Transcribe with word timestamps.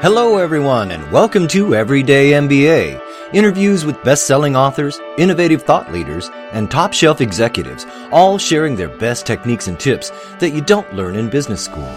Hello, 0.00 0.38
everyone, 0.38 0.92
and 0.92 1.10
welcome 1.10 1.48
to 1.48 1.74
Everyday 1.74 2.30
MBA. 2.30 3.02
Interviews 3.32 3.84
with 3.84 4.00
best-selling 4.04 4.54
authors, 4.54 5.00
innovative 5.18 5.64
thought 5.64 5.92
leaders, 5.92 6.30
and 6.52 6.70
top-shelf 6.70 7.20
executives, 7.20 7.84
all 8.12 8.38
sharing 8.38 8.76
their 8.76 8.88
best 8.88 9.26
techniques 9.26 9.66
and 9.66 9.80
tips 9.80 10.12
that 10.38 10.50
you 10.50 10.60
don't 10.60 10.94
learn 10.94 11.16
in 11.16 11.28
business 11.28 11.64
school. 11.64 11.88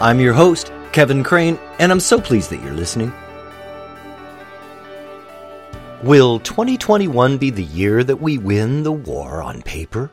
I'm 0.00 0.18
your 0.18 0.34
host, 0.34 0.72
Kevin 0.90 1.22
Craine, 1.22 1.56
and 1.78 1.92
I'm 1.92 2.00
so 2.00 2.20
pleased 2.20 2.50
that 2.50 2.60
you're 2.64 2.72
listening. 2.72 3.12
Will 6.02 6.40
2021 6.40 7.38
be 7.38 7.50
the 7.50 7.62
year 7.62 8.02
that 8.02 8.20
we 8.20 8.38
win 8.38 8.82
the 8.82 8.90
war 8.90 9.40
on 9.40 9.62
paper? 9.62 10.10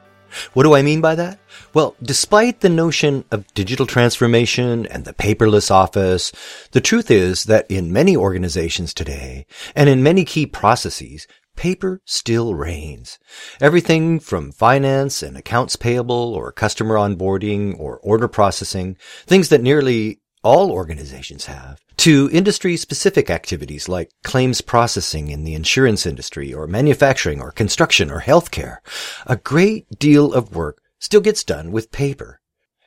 What 0.54 0.64
do 0.64 0.76
I 0.76 0.82
mean 0.82 1.02
by 1.02 1.16
that? 1.16 1.40
Well, 1.74 1.96
despite 2.02 2.62
the 2.62 2.70
notion 2.70 3.26
of 3.32 3.52
digital 3.54 3.86
transformation 3.86 4.86
and 4.88 5.06
the 5.06 5.14
paperless 5.14 5.72
office, 5.72 6.32
the 6.72 6.82
truth 6.82 7.12
is 7.12 7.46
that 7.46 7.70
in 7.70 7.94
many 7.94 8.16
organizations 8.16 8.94
today 8.94 9.46
and 9.76 9.90
in 9.90 10.04
many 10.04 10.26
key 10.26 10.46
processes, 10.46 11.28
paper 11.56 12.02
still 12.06 12.56
reigns. 12.56 13.20
Everything 13.60 14.20
from 14.20 14.52
finance 14.52 15.22
and 15.22 15.36
accounts 15.36 15.76
payable 15.76 16.34
or 16.34 16.52
customer 16.52 16.96
onboarding 16.96 17.78
or 17.78 17.98
order 17.98 18.28
processing, 18.28 18.96
things 19.26 19.50
that 19.50 19.62
nearly 19.62 20.22
all 20.44 20.72
organizations 20.72 21.46
have, 21.46 21.82
to 21.98 22.30
industry 22.32 22.78
specific 22.78 23.30
activities 23.30 23.90
like 23.90 24.12
claims 24.24 24.62
processing 24.62 25.30
in 25.30 25.44
the 25.44 25.54
insurance 25.54 26.06
industry 26.06 26.54
or 26.54 26.68
manufacturing 26.68 27.42
or 27.42 27.52
construction 27.52 28.12
or 28.12 28.22
healthcare. 28.22 28.78
A 29.26 29.36
great 29.36 29.88
deal 30.00 30.34
of 30.34 30.56
work 30.56 30.82
still 31.00 31.22
gets 31.22 31.44
done 31.44 31.72
with 31.72 31.92
paper. 31.92 32.40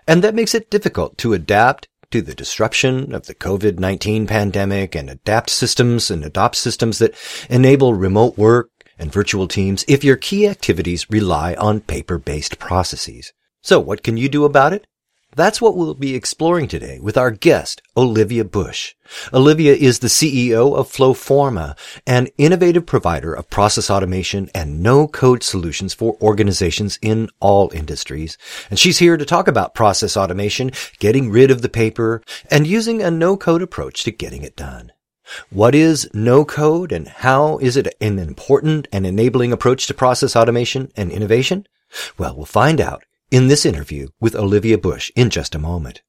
And 0.06 0.24
that 0.24 0.34
makes 0.34 0.54
it 0.54 0.70
difficult 0.70 1.18
to 1.18 1.32
adapt 1.32 1.88
to 2.10 2.22
the 2.22 2.34
disruption 2.34 3.14
of 3.14 3.26
the 3.26 3.34
COVID-19 3.34 4.26
pandemic 4.26 4.96
and 4.96 5.08
adapt 5.08 5.50
systems 5.50 6.10
and 6.10 6.24
adopt 6.24 6.56
systems 6.56 6.98
that 6.98 7.14
enable 7.48 7.94
remote 7.94 8.36
work 8.36 8.70
and 8.98 9.12
virtual 9.12 9.46
teams 9.46 9.84
if 9.86 10.02
your 10.02 10.16
key 10.16 10.46
activities 10.46 11.08
rely 11.10 11.54
on 11.54 11.80
paper-based 11.80 12.58
processes. 12.58 13.32
So 13.62 13.78
what 13.78 14.02
can 14.02 14.16
you 14.16 14.28
do 14.28 14.44
about 14.44 14.72
it? 14.72 14.86
That's 15.36 15.60
what 15.60 15.76
we'll 15.76 15.94
be 15.94 16.16
exploring 16.16 16.66
today 16.66 16.98
with 16.98 17.16
our 17.16 17.30
guest, 17.30 17.80
Olivia 17.96 18.42
Bushe. 18.42 18.94
Olivia 19.32 19.74
is 19.74 20.00
the 20.00 20.08
CEO 20.08 20.76
of 20.76 20.90
Flowforma, 20.90 21.78
an 22.04 22.26
innovative 22.36 22.84
provider 22.84 23.32
of 23.32 23.48
process 23.48 23.90
automation 23.90 24.50
and 24.56 24.82
no-code 24.82 25.44
solutions 25.44 25.94
for 25.94 26.16
organizations 26.20 26.98
in 27.00 27.28
all 27.38 27.70
industries. 27.72 28.38
And 28.70 28.78
she's 28.78 28.98
here 28.98 29.16
to 29.16 29.24
talk 29.24 29.46
about 29.46 29.72
process 29.72 30.16
automation, 30.16 30.72
getting 30.98 31.30
rid 31.30 31.52
of 31.52 31.62
the 31.62 31.68
paper, 31.68 32.22
and 32.50 32.66
using 32.66 33.00
a 33.00 33.10
no-code 33.10 33.62
approach 33.62 34.02
to 34.04 34.10
getting 34.10 34.42
it 34.42 34.56
done. 34.56 34.90
What 35.50 35.76
is 35.76 36.10
no 36.12 36.44
code 36.44 36.90
and 36.90 37.06
how 37.06 37.58
is 37.58 37.76
it 37.76 37.94
an 38.00 38.18
important 38.18 38.88
and 38.92 39.06
enabling 39.06 39.52
approach 39.52 39.86
to 39.86 39.94
process 39.94 40.34
automation 40.34 40.90
and 40.96 41.12
innovation? 41.12 41.68
Well, 42.18 42.34
we'll 42.34 42.46
find 42.46 42.80
out 42.80 43.04
in 43.30 43.48
this 43.48 43.66
interview 43.66 44.08
with 44.20 44.34
Olivia 44.34 44.78
Bushe 44.78 45.10
in 45.16 45.30
just 45.30 45.54
a 45.54 45.58
moment. 45.58 46.02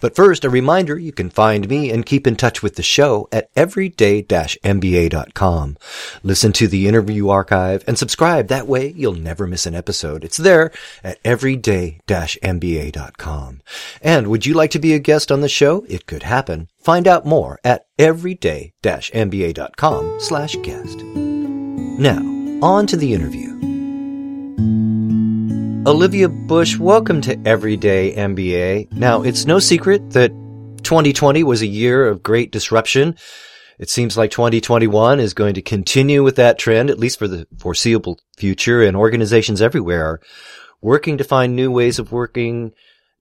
But 0.00 0.14
first, 0.14 0.44
a 0.44 0.50
reminder 0.50 0.96
you 0.98 1.12
can 1.12 1.30
find 1.30 1.68
me 1.68 1.90
and 1.90 2.06
keep 2.06 2.26
in 2.26 2.36
touch 2.36 2.62
with 2.62 2.76
the 2.76 2.82
show 2.82 3.28
at 3.32 3.50
everyday-mba.com. 3.56 5.76
Listen 6.22 6.52
to 6.52 6.68
the 6.68 6.86
interview 6.86 7.28
archive 7.28 7.82
and 7.86 7.98
subscribe. 7.98 8.48
That 8.48 8.68
way 8.68 8.92
you'll 8.96 9.14
never 9.14 9.46
miss 9.46 9.66
an 9.66 9.74
episode. 9.74 10.24
It's 10.24 10.36
there 10.36 10.70
at 11.02 11.18
everyday-mba.com. 11.24 13.62
And 14.00 14.26
would 14.28 14.46
you 14.46 14.54
like 14.54 14.70
to 14.70 14.78
be 14.78 14.94
a 14.94 14.98
guest 14.98 15.30
on 15.32 15.40
the 15.40 15.48
show? 15.48 15.84
It 15.88 16.06
could 16.06 16.22
happen. 16.22 16.68
Find 16.80 17.08
out 17.08 17.26
more 17.26 17.58
at 17.64 17.86
everyday-mba.com 17.98 20.20
slash 20.20 20.54
guest. 20.62 21.02
Now, 21.02 22.20
on 22.62 22.86
to 22.86 22.96
the 22.96 23.12
interview. 23.12 23.73
Olivia 25.86 26.30
Bushe, 26.30 26.78
welcome 26.78 27.20
to 27.20 27.38
Everyday 27.46 28.14
MBA. 28.14 28.90
Now, 28.92 29.20
it's 29.20 29.44
no 29.44 29.58
secret 29.58 30.12
that 30.12 30.30
2020 30.82 31.44
was 31.44 31.60
a 31.60 31.66
year 31.66 32.08
of 32.08 32.22
great 32.22 32.50
disruption. 32.50 33.16
It 33.78 33.90
seems 33.90 34.16
like 34.16 34.30
2021 34.30 35.20
is 35.20 35.34
going 35.34 35.52
to 35.54 35.60
continue 35.60 36.22
with 36.22 36.36
that 36.36 36.58
trend, 36.58 36.88
at 36.88 36.98
least 36.98 37.18
for 37.18 37.28
the 37.28 37.46
foreseeable 37.58 38.18
future, 38.38 38.82
and 38.82 38.96
organizations 38.96 39.60
everywhere 39.60 40.06
are 40.06 40.20
working 40.80 41.18
to 41.18 41.24
find 41.24 41.54
new 41.54 41.70
ways 41.70 41.98
of 41.98 42.12
working, 42.12 42.72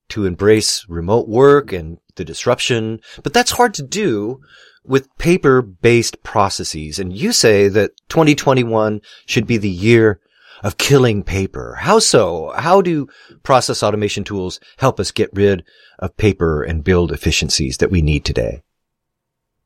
to 0.07 0.25
embrace 0.25 0.85
remote 0.87 1.27
work 1.27 1.73
and 1.73 1.97
the 2.15 2.23
disruption. 2.23 3.01
But 3.23 3.33
that's 3.33 3.51
hard 3.51 3.73
to 3.73 3.83
do 3.83 4.39
with 4.85 5.13
paper-based 5.17 6.23
processes. 6.23 6.97
And 6.97 7.11
you 7.11 7.33
say 7.33 7.67
that 7.67 7.91
2021 8.07 9.01
should 9.25 9.47
be 9.47 9.57
the 9.57 9.69
year 9.69 10.21
of 10.63 10.77
killing 10.77 11.23
paper. 11.23 11.75
How 11.81 11.99
so? 11.99 12.53
How 12.55 12.81
do 12.81 13.07
process 13.43 13.83
automation 13.83 14.23
tools 14.23 14.59
help 14.77 14.99
us 14.99 15.11
get 15.11 15.29
rid 15.33 15.63
of 15.99 16.17
paper 16.17 16.63
and 16.63 16.83
build 16.83 17.11
efficiencies 17.11 17.77
that 17.77 17.91
we 17.91 18.01
need 18.01 18.23
today? 18.23 18.63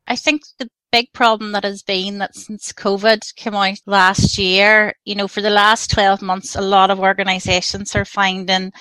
I 0.08 0.16
think 0.16 0.42
the 0.58 0.68
big 0.90 1.12
problem 1.12 1.52
that 1.52 1.64
has 1.64 1.82
been 1.82 2.18
that 2.18 2.34
since 2.34 2.72
COVID 2.72 3.34
came 3.36 3.54
out 3.54 3.78
last 3.86 4.38
year, 4.38 4.94
you 5.04 5.14
know, 5.14 5.28
for 5.28 5.40
the 5.40 5.50
last 5.50 5.90
12 5.90 6.20
months, 6.20 6.56
a 6.56 6.60
lot 6.60 6.90
of 6.90 6.98
organizations 6.98 7.94
are 7.94 8.04
finding 8.04 8.72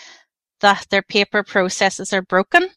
that 0.62 0.88
their 0.90 1.04
paper 1.04 1.44
processes 1.44 2.14
are 2.14 2.24
broken. 2.24 2.70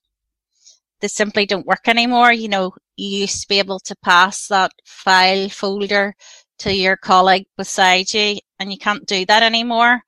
They 1.00 1.08
simply 1.08 1.46
don't 1.46 1.66
work 1.66 1.88
anymore. 1.88 2.32
You 2.32 2.48
know, 2.48 2.72
you 2.96 3.20
used 3.20 3.42
to 3.42 3.48
be 3.48 3.58
able 3.58 3.80
to 3.80 3.96
pass 4.04 4.48
that 4.48 4.72
file 4.84 5.48
folder 5.48 6.14
to 6.58 6.74
your 6.74 6.96
colleague 6.96 7.46
beside 7.56 8.12
you 8.12 8.38
and 8.60 8.70
you 8.70 8.78
can't 8.78 9.06
do 9.06 9.26
that 9.26 9.42
anymore. 9.42 10.02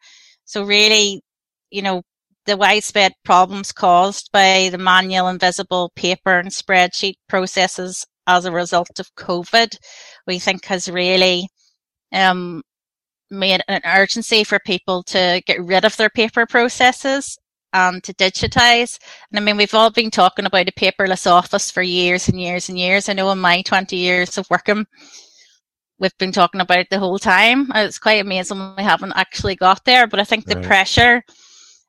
So 0.44 0.62
really, 0.62 1.22
you 1.70 1.82
know, 1.82 2.02
the 2.44 2.56
widespread 2.56 3.12
problems 3.24 3.72
caused 3.72 4.30
by 4.32 4.68
the 4.70 4.78
manual 4.78 5.28
invisible 5.28 5.90
paper 5.96 6.38
and 6.38 6.50
spreadsheet 6.50 7.14
processes 7.28 8.06
as 8.26 8.44
a 8.44 8.52
result 8.52 9.00
of 9.00 9.14
COVID, 9.16 9.76
we 10.26 10.38
think 10.38 10.64
has 10.66 10.88
really 10.88 11.48
um, 12.12 12.62
made 13.30 13.62
an 13.68 13.80
urgency 13.84 14.44
for 14.44 14.58
people 14.60 15.02
to 15.04 15.42
get 15.46 15.64
rid 15.64 15.84
of 15.84 15.96
their 15.96 16.10
paper 16.10 16.46
processes 16.46 17.36
and 17.72 18.02
to 18.04 18.12
digitize. 18.14 18.98
And 19.30 19.38
I 19.38 19.42
mean, 19.42 19.56
we've 19.56 19.74
all 19.74 19.90
been 19.90 20.10
talking 20.10 20.44
about 20.44 20.68
a 20.68 20.72
paperless 20.72 21.30
office 21.30 21.70
for 21.70 21.82
years 21.82 22.28
and 22.28 22.40
years 22.40 22.68
and 22.68 22.78
years. 22.78 23.08
I 23.08 23.14
know 23.14 23.30
in 23.30 23.38
my 23.38 23.62
20 23.62 23.96
years 23.96 24.36
of 24.36 24.46
working 24.50 24.86
we've 26.02 26.18
been 26.18 26.32
talking 26.32 26.60
about 26.60 26.86
the 26.90 26.98
whole 26.98 27.18
time. 27.18 27.68
It's 27.76 27.98
quite 27.98 28.20
amazing 28.20 28.74
we 28.76 28.82
haven't 28.82 29.12
actually 29.14 29.54
got 29.54 29.84
there, 29.84 30.08
but 30.08 30.18
I 30.18 30.24
think 30.24 30.44
the 30.44 30.56
right. 30.56 30.64
pressure 30.64 31.22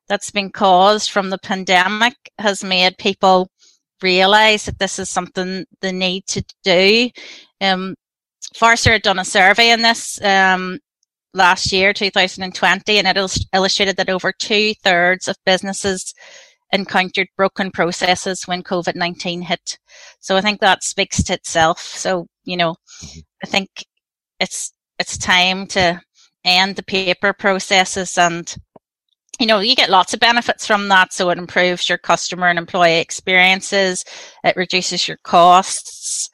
that's 0.07 0.29
been 0.29 0.51
caused 0.51 1.09
from 1.09 1.31
the 1.31 1.39
pandemic 1.39 2.13
has 2.37 2.63
made 2.63 2.97
people 2.99 3.49
realize 4.03 4.65
that 4.65 4.77
this 4.77 4.99
is 4.99 5.09
something 5.09 5.65
they 5.81 5.91
need 5.91 6.27
to 6.27 6.43
do. 6.63 7.09
Um, 7.59 7.95
Forrester 8.55 8.91
had 8.91 9.01
done 9.01 9.17
a 9.17 9.25
survey 9.25 9.71
in 9.71 9.81
this 9.81 10.21
um, 10.21 10.77
last 11.33 11.71
year, 11.71 11.91
2020, 11.91 12.99
and 12.99 13.07
it 13.07 13.45
illustrated 13.51 13.97
that 13.97 14.09
over 14.09 14.31
two 14.31 14.75
thirds 14.83 15.27
of 15.27 15.37
businesses 15.43 16.13
encountered 16.71 17.27
broken 17.35 17.71
processes 17.71 18.47
when 18.47 18.61
COVID 18.61 18.95
19 18.95 19.41
hit. 19.41 19.79
So 20.19 20.37
I 20.37 20.41
think 20.41 20.59
that 20.59 20.83
speaks 20.83 21.23
to 21.23 21.33
itself. 21.33 21.79
So, 21.79 22.27
you 22.43 22.57
know, 22.57 22.75
mm-hmm. 23.03 23.19
I 23.43 23.47
think 23.47 23.69
it's 24.43 24.73
it's 24.99 25.17
time 25.17 25.65
to 25.65 25.99
end 26.43 26.75
the 26.75 26.83
paper 26.83 27.31
processes 27.31 28.17
and 28.17 28.55
you 29.39 29.47
know 29.47 29.59
you 29.59 29.75
get 29.75 29.89
lots 29.89 30.13
of 30.13 30.19
benefits 30.19 30.67
from 30.67 30.89
that. 30.89 31.13
So 31.13 31.29
it 31.29 31.37
improves 31.37 31.87
your 31.87 31.97
customer 31.97 32.47
and 32.47 32.59
employee 32.59 32.99
experiences 32.99 34.05
it 34.43 34.55
reduces 34.57 35.07
your 35.07 35.17
costs 35.23 36.29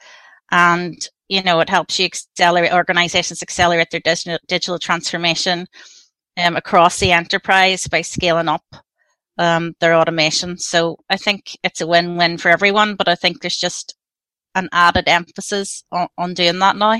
and 0.51 0.95
you 1.29 1.43
know 1.43 1.59
it 1.59 1.69
helps 1.69 1.99
you 1.99 2.05
accelerate 2.05 2.73
organizations 2.73 3.43
accelerate 3.43 3.91
their 3.91 4.01
digital, 4.01 4.39
digital 4.47 4.79
transformation 4.79 5.67
um, 6.37 6.55
across 6.55 6.99
the 6.99 7.11
enterprise 7.11 7.87
by 7.87 8.01
scaling 8.01 8.47
up 8.47 8.65
um, 9.37 9.73
their 9.79 9.93
automation. 9.93 10.57
So 10.57 10.97
i 11.11 11.15
think 11.17 11.57
it's 11.63 11.81
a 11.81 11.87
win-win 11.87 12.39
for 12.39 12.49
everyone 12.49 12.95
but 12.95 13.07
i 13.07 13.15
think 13.15 13.41
there's 13.41 13.57
just 13.57 13.95
an 14.55 14.67
added 14.71 15.07
emphasis 15.07 15.83
on, 15.91 16.07
on 16.17 16.33
doing 16.33 16.57
that 16.59 16.75
now 16.75 16.99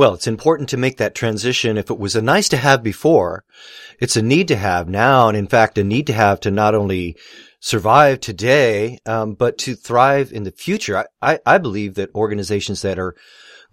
well, 0.00 0.14
it's 0.14 0.26
important 0.26 0.70
to 0.70 0.78
make 0.78 0.96
that 0.96 1.14
transition. 1.14 1.76
If 1.76 1.90
it 1.90 1.98
was 1.98 2.16
a 2.16 2.22
nice 2.22 2.48
to 2.48 2.56
have 2.56 2.82
before, 2.82 3.44
it's 3.98 4.16
a 4.16 4.22
need 4.22 4.48
to 4.48 4.56
have 4.56 4.88
now. 4.88 5.28
And 5.28 5.36
in 5.36 5.46
fact, 5.46 5.76
a 5.76 5.84
need 5.84 6.06
to 6.06 6.14
have 6.14 6.40
to 6.40 6.50
not 6.50 6.74
only 6.74 7.18
survive 7.60 8.18
today, 8.20 9.00
um, 9.04 9.34
but 9.34 9.58
to 9.58 9.74
thrive 9.74 10.32
in 10.32 10.44
the 10.44 10.52
future. 10.52 10.96
I, 10.96 11.04
I, 11.20 11.38
I 11.44 11.58
believe 11.58 11.96
that 11.96 12.14
organizations 12.14 12.80
that 12.80 12.98
are 12.98 13.14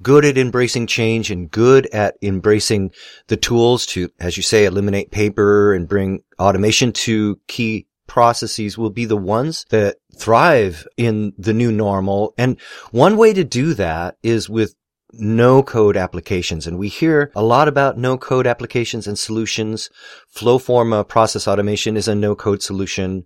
good 0.01 0.25
at 0.25 0.37
embracing 0.37 0.87
change 0.87 1.31
and 1.31 1.49
good 1.49 1.87
at 1.93 2.17
embracing 2.21 2.91
the 3.27 3.37
tools 3.37 3.85
to, 3.85 4.09
as 4.19 4.35
you 4.35 4.43
say, 4.43 4.65
eliminate 4.65 5.11
paper 5.11 5.73
and 5.73 5.87
bring 5.87 6.23
automation 6.39 6.91
to 6.91 7.39
key 7.47 7.87
processes 8.05 8.77
will 8.77 8.89
be 8.89 9.05
the 9.05 9.15
ones 9.15 9.65
that 9.69 9.95
thrive 10.17 10.85
in 10.97 11.31
the 11.37 11.53
new 11.53 11.71
normal. 11.71 12.33
And 12.37 12.59
one 12.91 13.15
way 13.15 13.31
to 13.31 13.45
do 13.45 13.73
that 13.75 14.17
is 14.23 14.49
with 14.49 14.75
no 15.13 15.63
code 15.63 15.97
applications. 15.97 16.67
And 16.67 16.77
we 16.77 16.89
hear 16.89 17.31
a 17.35 17.43
lot 17.43 17.67
about 17.67 17.97
no 17.97 18.17
code 18.17 18.47
applications 18.47 19.07
and 19.07 19.17
solutions. 19.17 19.89
Flowforma 20.35 21.07
process 21.07 21.47
automation 21.47 21.97
is 21.97 22.07
a 22.07 22.15
no 22.15 22.35
code 22.35 22.61
solution. 22.61 23.23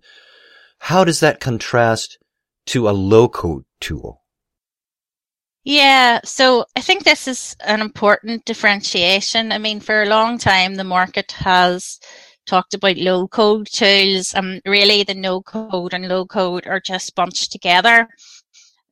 How 0.78 1.04
does 1.04 1.20
that 1.20 1.40
contrast 1.40 2.18
to 2.66 2.88
a 2.88 2.90
low 2.90 3.28
code 3.28 3.64
tool? 3.80 4.22
Yeah, 5.64 6.20
so 6.24 6.64
I 6.74 6.80
think 6.80 7.04
this 7.04 7.28
is 7.28 7.54
an 7.64 7.80
important 7.80 8.44
differentiation. 8.44 9.52
I 9.52 9.58
mean, 9.58 9.78
for 9.78 10.02
a 10.02 10.08
long 10.08 10.38
time, 10.38 10.74
the 10.74 10.84
market 10.84 11.30
has 11.32 12.00
talked 12.46 12.74
about 12.74 12.96
low 12.96 13.28
code 13.28 13.68
tools. 13.72 14.34
and 14.34 14.60
really, 14.66 15.04
the 15.04 15.14
no 15.14 15.40
code 15.40 15.94
and 15.94 16.08
low 16.08 16.26
code 16.26 16.66
are 16.66 16.80
just 16.80 17.14
bunched 17.14 17.52
together. 17.52 18.08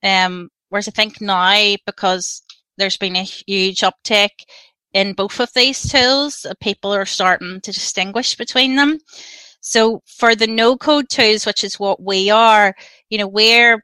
Um, 0.02 0.50
whereas 0.69 0.87
I 0.87 0.92
think 0.92 1.20
now, 1.20 1.75
because 1.87 2.42
there's 2.80 2.96
been 2.96 3.16
a 3.16 3.22
huge 3.22 3.80
uptick 3.80 4.30
in 4.92 5.12
both 5.12 5.38
of 5.38 5.52
these 5.54 5.88
tools, 5.88 6.46
people 6.60 6.92
are 6.92 7.06
starting 7.06 7.60
to 7.60 7.72
distinguish 7.72 8.34
between 8.34 8.74
them. 8.76 8.98
So 9.60 10.02
for 10.06 10.34
the 10.34 10.46
no 10.46 10.76
code 10.76 11.08
tools, 11.08 11.46
which 11.46 11.62
is 11.64 11.78
what 11.78 12.02
we 12.02 12.30
are, 12.30 12.74
you 13.08 13.18
know, 13.18 13.28
we're 13.28 13.82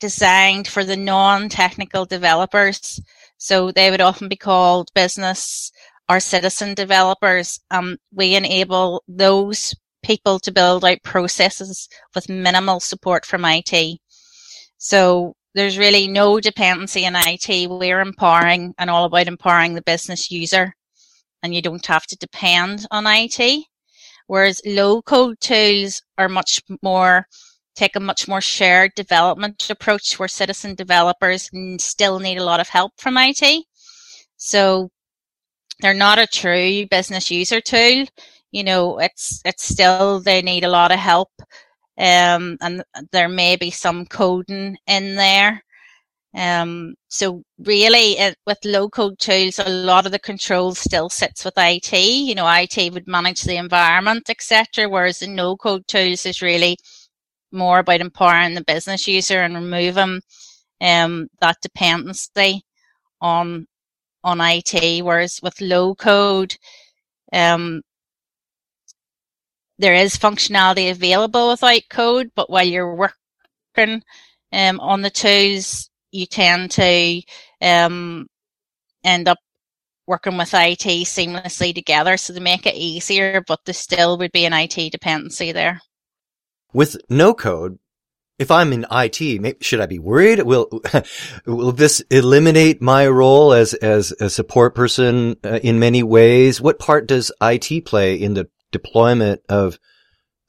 designed 0.00 0.68
for 0.68 0.84
the 0.84 0.96
non-technical 0.96 2.06
developers. 2.06 3.00
So 3.38 3.70
they 3.70 3.90
would 3.90 4.00
often 4.00 4.28
be 4.28 4.36
called 4.36 4.88
business 4.94 5.70
or 6.08 6.20
citizen 6.20 6.74
developers. 6.74 7.60
Um, 7.70 7.98
we 8.12 8.34
enable 8.34 9.02
those 9.08 9.74
people 10.02 10.38
to 10.40 10.52
build 10.52 10.84
out 10.84 11.02
processes 11.02 11.88
with 12.14 12.28
minimal 12.28 12.80
support 12.80 13.26
from 13.26 13.44
IT. 13.44 13.98
So 14.78 15.34
there's 15.54 15.78
really 15.78 16.08
no 16.08 16.40
dependency 16.40 17.04
in 17.04 17.14
IT. 17.16 17.70
We're 17.70 18.00
empowering 18.00 18.74
and 18.78 18.90
all 18.90 19.04
about 19.04 19.28
empowering 19.28 19.74
the 19.74 19.82
business 19.82 20.30
user 20.30 20.74
and 21.42 21.54
you 21.54 21.62
don't 21.62 21.86
have 21.86 22.06
to 22.06 22.16
depend 22.16 22.86
on 22.90 23.04
IT. 23.06 23.64
Whereas 24.26 24.62
low 24.64 25.02
code 25.02 25.38
tools 25.40 26.02
are 26.18 26.28
much 26.28 26.62
more 26.82 27.26
take 27.76 27.96
a 27.96 28.00
much 28.00 28.28
more 28.28 28.40
shared 28.40 28.94
development 28.94 29.68
approach 29.68 30.18
where 30.18 30.28
citizen 30.28 30.74
developers 30.74 31.50
still 31.78 32.20
need 32.20 32.38
a 32.38 32.44
lot 32.44 32.60
of 32.60 32.68
help 32.68 32.92
from 32.98 33.16
IT. 33.18 33.64
So 34.36 34.90
they're 35.80 35.92
not 35.92 36.18
a 36.18 36.26
true 36.26 36.86
business 36.86 37.30
user 37.30 37.60
tool. 37.60 38.06
You 38.52 38.64
know, 38.64 38.98
it's 38.98 39.42
it's 39.44 39.64
still 39.64 40.20
they 40.20 40.40
need 40.40 40.64
a 40.64 40.68
lot 40.68 40.92
of 40.92 40.98
help, 40.98 41.30
um, 41.98 42.56
and 42.60 42.82
there 43.12 43.28
may 43.28 43.56
be 43.56 43.70
some 43.70 44.06
coding 44.06 44.76
in 44.86 45.14
there. 45.14 45.62
Um, 46.36 46.96
so 47.08 47.42
really, 47.58 48.18
it, 48.18 48.36
with 48.46 48.58
low 48.64 48.88
code 48.88 49.18
tools, 49.20 49.60
a 49.60 49.68
lot 49.68 50.04
of 50.04 50.12
the 50.12 50.18
control 50.18 50.74
still 50.74 51.08
sits 51.08 51.44
with 51.44 51.54
IT. 51.56 51.92
You 51.92 52.34
know, 52.34 52.48
IT 52.48 52.92
would 52.92 53.06
manage 53.06 53.42
the 53.42 53.56
environment, 53.56 54.28
etc. 54.28 54.88
Whereas 54.88 55.20
the 55.20 55.28
no 55.28 55.56
code 55.56 55.86
tools 55.86 56.26
is 56.26 56.42
really 56.42 56.76
more 57.52 57.78
about 57.78 58.00
empowering 58.00 58.54
the 58.54 58.64
business 58.64 59.06
user 59.06 59.40
and 59.42 59.54
removing 59.54 60.20
um, 60.80 61.28
that 61.40 61.56
dependency 61.62 62.62
on 63.20 63.66
on 64.24 64.40
IT. 64.40 65.04
Whereas 65.04 65.40
with 65.42 65.60
low 65.60 65.94
code, 65.94 66.56
um, 67.32 67.82
there 69.78 69.94
is 69.94 70.16
functionality 70.16 70.90
available 70.90 71.50
without 71.50 71.82
code, 71.90 72.30
but 72.34 72.50
while 72.50 72.66
you're 72.66 72.94
working 72.94 74.02
um, 74.52 74.80
on 74.80 75.02
the 75.02 75.10
tools, 75.10 75.90
you 76.12 76.26
tend 76.26 76.70
to 76.72 77.22
um, 77.60 78.26
end 79.02 79.28
up 79.28 79.38
working 80.06 80.36
with 80.36 80.54
IT 80.54 80.84
seamlessly 80.84 81.74
together. 81.74 82.16
So 82.16 82.32
they 82.32 82.40
make 82.40 82.66
it 82.66 82.74
easier, 82.74 83.42
but 83.46 83.60
there 83.64 83.74
still 83.74 84.18
would 84.18 84.32
be 84.32 84.44
an 84.44 84.52
IT 84.52 84.92
dependency 84.92 85.52
there. 85.52 85.80
With 86.72 86.96
no 87.08 87.34
code, 87.34 87.78
if 88.38 88.50
I'm 88.50 88.72
in 88.72 88.84
IT, 88.90 89.62
should 89.62 89.80
I 89.80 89.86
be 89.86 90.00
worried? 90.00 90.42
Will 90.42 90.68
will 91.46 91.72
this 91.72 92.00
eliminate 92.10 92.82
my 92.82 93.06
role 93.06 93.52
as 93.52 93.74
as 93.74 94.12
a 94.20 94.28
support 94.28 94.74
person 94.74 95.36
uh, 95.44 95.60
in 95.62 95.78
many 95.78 96.02
ways? 96.02 96.60
What 96.60 96.80
part 96.80 97.06
does 97.06 97.30
IT 97.40 97.84
play 97.84 98.16
in 98.16 98.34
the 98.34 98.48
deployment 98.74 99.40
of 99.48 99.78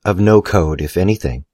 of 0.04 0.20
no 0.20 0.42
code, 0.42 0.82
if 0.82 0.98
anything? 0.98 1.46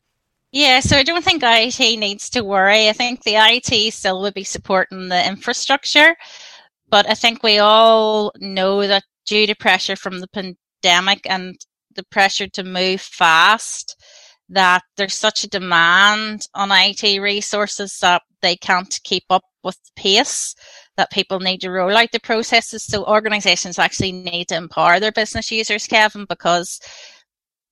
Yeah, 0.51 0.81
so 0.81 0.97
I 0.97 1.03
don't 1.03 1.23
think 1.23 1.41
IT 1.45 2.00
needs 2.00 2.29
to 2.31 2.44
worry. 2.44 2.89
I 2.89 2.94
think 2.94 3.23
the 3.23 3.35
IT 3.35 3.94
still 3.94 4.21
would 4.21 4.33
be 4.33 4.44
supporting 4.44 5.07
the 5.07 5.25
infrastructure, 5.25 6.15
but 6.89 7.09
I 7.09 7.13
think 7.13 7.41
we 7.41 7.59
all 7.59 8.33
know 8.39 8.85
that 8.85 9.03
due 9.25 9.47
to 9.47 9.56
pressure 9.56 9.95
from 9.95 10.19
the 10.19 10.27
pandemic 10.27 11.21
and 11.29 11.56
the 11.95 12.03
pressure 12.03 12.47
to 12.47 12.63
move 12.63 13.00
fast, 13.00 13.95
that 14.50 14.83
there's 14.97 15.13
such 15.13 15.45
a 15.45 15.50
demand 15.50 16.47
on 16.53 16.69
IT 16.71 17.21
resources 17.21 17.97
that 18.01 18.21
they 18.41 18.57
can't 18.57 19.00
keep 19.06 19.23
up 19.29 19.44
with 19.63 19.77
the 19.83 19.91
pace 19.95 20.55
that 20.97 21.11
people 21.11 21.39
need 21.39 21.59
to 21.61 21.71
roll 21.71 21.95
out 21.95 22.11
the 22.11 22.19
processes. 22.19 22.83
So 22.83 23.05
organizations 23.05 23.79
actually 23.79 24.11
need 24.11 24.49
to 24.49 24.55
empower 24.55 24.99
their 24.99 25.11
business 25.11 25.51
users, 25.51 25.87
Kevin, 25.87 26.25
because 26.27 26.79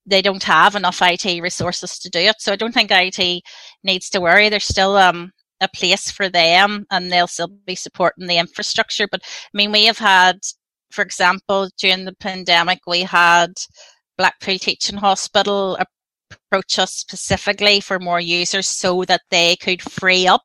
they 0.05 0.21
don't 0.21 0.43
have 0.43 0.75
enough 0.75 1.01
IT 1.01 1.41
resources 1.41 1.99
to 1.99 2.09
do 2.09 2.19
it. 2.19 2.35
So 2.39 2.51
I 2.51 2.55
don't 2.55 2.73
think 2.73 2.91
IT 2.91 3.43
needs 3.83 4.09
to 4.09 4.21
worry. 4.21 4.49
There's 4.49 4.65
still 4.65 4.97
um, 4.97 5.31
a 5.61 5.67
place 5.67 6.09
for 6.09 6.29
them 6.29 6.85
and 6.91 7.11
they'll 7.11 7.27
still 7.27 7.49
be 7.65 7.75
supporting 7.75 8.27
the 8.27 8.37
infrastructure. 8.37 9.07
But 9.09 9.21
I 9.23 9.49
mean, 9.53 9.71
we 9.71 9.85
have 9.85 9.99
had, 9.99 10.39
for 10.91 11.03
example, 11.03 11.69
during 11.77 12.05
the 12.05 12.15
pandemic, 12.15 12.79
we 12.87 13.01
had 13.01 13.53
Blackpool 14.17 14.57
Teaching 14.57 14.97
Hospital 14.97 15.77
approach 16.31 16.79
us 16.79 16.93
specifically 16.93 17.79
for 17.79 17.99
more 17.99 18.19
users 18.19 18.67
so 18.67 19.03
that 19.05 19.21
they 19.29 19.55
could 19.57 19.81
free 19.81 20.27
up 20.27 20.43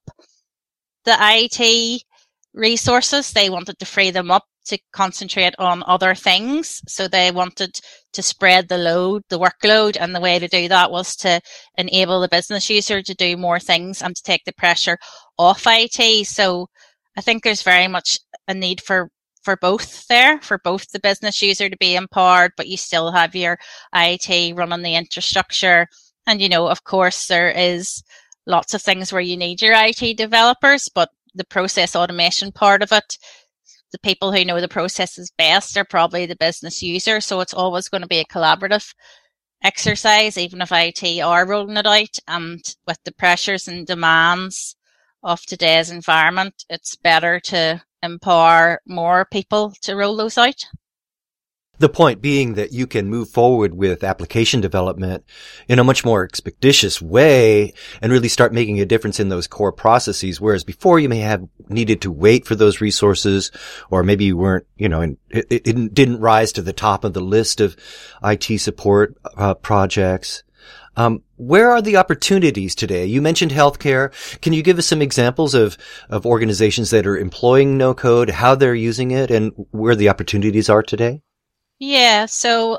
the 1.04 1.16
IT 1.20 2.02
resources. 2.52 3.32
They 3.32 3.50
wanted 3.50 3.78
to 3.78 3.86
free 3.86 4.10
them 4.10 4.30
up 4.30 4.44
to 4.66 4.78
concentrate 4.92 5.54
on 5.58 5.82
other 5.86 6.14
things. 6.14 6.80
So 6.88 7.06
they 7.06 7.30
wanted 7.30 7.78
to 8.12 8.22
spread 8.22 8.68
the 8.68 8.78
load, 8.78 9.22
the 9.28 9.38
workload. 9.38 9.96
And 10.00 10.14
the 10.14 10.20
way 10.20 10.38
to 10.38 10.48
do 10.48 10.68
that 10.68 10.90
was 10.90 11.16
to 11.16 11.40
enable 11.76 12.20
the 12.20 12.28
business 12.28 12.70
user 12.70 13.02
to 13.02 13.14
do 13.14 13.36
more 13.36 13.60
things 13.60 14.02
and 14.02 14.16
to 14.16 14.22
take 14.22 14.44
the 14.44 14.54
pressure 14.54 14.98
off 15.38 15.64
IT. 15.66 16.26
So 16.26 16.68
I 17.16 17.20
think 17.20 17.42
there's 17.42 17.62
very 17.62 17.88
much 17.88 18.18
a 18.48 18.54
need 18.54 18.80
for 18.80 19.10
for 19.42 19.56
both 19.58 20.06
there, 20.08 20.40
for 20.40 20.58
both 20.64 20.90
the 20.90 21.00
business 21.00 21.42
user 21.42 21.68
to 21.68 21.76
be 21.76 21.96
empowered, 21.96 22.52
but 22.56 22.66
you 22.66 22.78
still 22.78 23.12
have 23.12 23.36
your 23.36 23.58
IT 23.94 24.56
running 24.56 24.82
the 24.82 24.94
infrastructure. 24.94 25.86
And, 26.26 26.40
you 26.40 26.48
know, 26.48 26.66
of 26.66 26.84
course, 26.84 27.26
there 27.26 27.50
is 27.50 28.02
lots 28.46 28.74
of 28.74 28.82
things 28.82 29.12
where 29.12 29.22
you 29.22 29.36
need 29.36 29.62
your 29.62 29.74
IT 29.74 30.16
developers, 30.16 30.88
but 30.94 31.10
the 31.34 31.44
process 31.44 31.96
automation 31.96 32.52
part 32.52 32.82
of 32.82 32.92
it, 32.92 33.18
the 33.92 33.98
people 33.98 34.32
who 34.32 34.44
know 34.44 34.60
the 34.60 34.68
processes 34.68 35.32
best 35.36 35.76
are 35.76 35.84
probably 35.84 36.26
the 36.26 36.36
business 36.36 36.82
user. 36.82 37.20
So 37.20 37.40
it's 37.40 37.54
always 37.54 37.88
going 37.88 38.02
to 38.02 38.08
be 38.08 38.18
a 38.18 38.24
collaborative 38.24 38.94
exercise, 39.62 40.36
even 40.36 40.60
if 40.60 40.70
IT 40.72 41.20
are 41.22 41.46
rolling 41.46 41.76
it 41.76 41.86
out. 41.86 42.18
And 42.28 42.62
with 42.86 42.98
the 43.04 43.12
pressures 43.12 43.68
and 43.68 43.86
demands 43.86 44.76
of 45.22 45.40
today's 45.42 45.90
environment, 45.90 46.64
it's 46.68 46.96
better 46.96 47.40
to 47.40 47.82
empower 48.02 48.80
more 48.86 49.26
people 49.30 49.72
to 49.82 49.96
roll 49.96 50.16
those 50.16 50.36
out. 50.36 50.66
The 51.78 51.88
point 51.88 52.22
being 52.22 52.54
that 52.54 52.72
you 52.72 52.86
can 52.86 53.08
move 53.08 53.28
forward 53.28 53.74
with 53.74 54.04
application 54.04 54.60
development 54.60 55.24
in 55.68 55.78
a 55.78 55.84
much 55.84 56.04
more 56.04 56.24
expeditious 56.24 57.02
way 57.02 57.72
and 58.00 58.12
really 58.12 58.28
start 58.28 58.52
making 58.52 58.80
a 58.80 58.86
difference 58.86 59.18
in 59.18 59.28
those 59.28 59.48
core 59.48 59.72
processes. 59.72 60.40
Whereas 60.40 60.62
before 60.62 61.00
you 61.00 61.08
may 61.08 61.18
have 61.18 61.48
needed 61.68 62.00
to 62.02 62.12
wait 62.12 62.46
for 62.46 62.54
those 62.54 62.80
resources 62.80 63.50
or 63.90 64.04
maybe 64.04 64.24
you 64.24 64.36
weren't, 64.36 64.66
you 64.76 64.88
know, 64.88 65.16
it, 65.30 65.46
it 65.50 65.94
didn't 65.94 66.20
rise 66.20 66.52
to 66.52 66.62
the 66.62 66.72
top 66.72 67.02
of 67.04 67.12
the 67.12 67.20
list 67.20 67.60
of 67.60 67.76
IT 68.22 68.60
support 68.60 69.16
uh, 69.36 69.54
projects. 69.54 70.44
Um, 70.96 71.22
where 71.36 71.70
are 71.72 71.82
the 71.82 71.96
opportunities 71.96 72.74
today? 72.74 73.06
You 73.06 73.20
mentioned 73.20 73.50
healthcare. 73.50 74.12
Can 74.40 74.52
you 74.52 74.62
give 74.62 74.78
us 74.78 74.86
some 74.86 75.02
examples 75.02 75.54
of, 75.54 75.76
of 76.08 76.24
organizations 76.24 76.90
that 76.90 77.06
are 77.06 77.18
employing 77.18 77.76
no 77.76 77.94
code, 77.94 78.30
how 78.30 78.54
they're 78.54 78.74
using 78.74 79.10
it, 79.10 79.30
and 79.30 79.52
where 79.72 79.96
the 79.96 80.08
opportunities 80.08 80.70
are 80.70 80.82
today? 80.82 81.22
Yeah, 81.84 82.26
so 82.26 82.78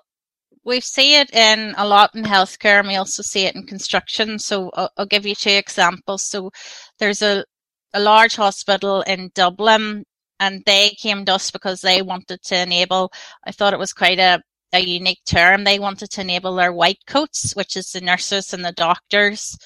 we 0.65 0.81
see 0.81 1.15
it 1.15 1.31
in 1.33 1.75
a 1.77 1.88
lot 1.88 2.15
in 2.15 2.24
healthcare, 2.25 2.79
and 2.79 2.88
we 2.89 2.95
also 2.97 3.24
see 3.24 3.45
it 3.45 3.55
in 3.55 3.65
construction. 3.67 4.39
So 4.39 4.71
I'll, 4.75 4.91
I'll 4.97 5.05
give 5.07 5.25
you 5.25 5.35
two 5.35 5.51
examples. 5.51 6.24
So 6.29 6.51
there's 7.00 7.21
a 7.21 7.45
a 7.93 8.00
large 8.01 8.35
hospital 8.38 9.01
in 9.03 9.31
Dublin, 9.35 10.05
and 10.39 10.63
they 10.65 10.91
came 11.01 11.25
to 11.25 11.35
us 11.35 11.51
because 11.51 11.81
they 11.81 12.01
wanted 12.03 12.41
to 12.43 12.62
enable. 12.63 13.12
I 13.45 13.51
thought 13.51 13.74
it 13.74 13.79
was 13.79 13.93
quite 13.93 14.19
a 14.19 14.41
a 14.74 14.79
unique 14.81 15.21
term. 15.27 15.63
They 15.65 15.79
wanted 15.79 16.12
to 16.12 16.21
enable 16.21 16.55
their 16.55 16.74
white 16.74 17.00
coats, 17.07 17.55
which 17.55 17.77
is 17.77 17.91
the 17.91 18.01
nurses 18.01 18.53
and 18.53 18.65
the 18.65 18.74
doctors, 18.74 19.57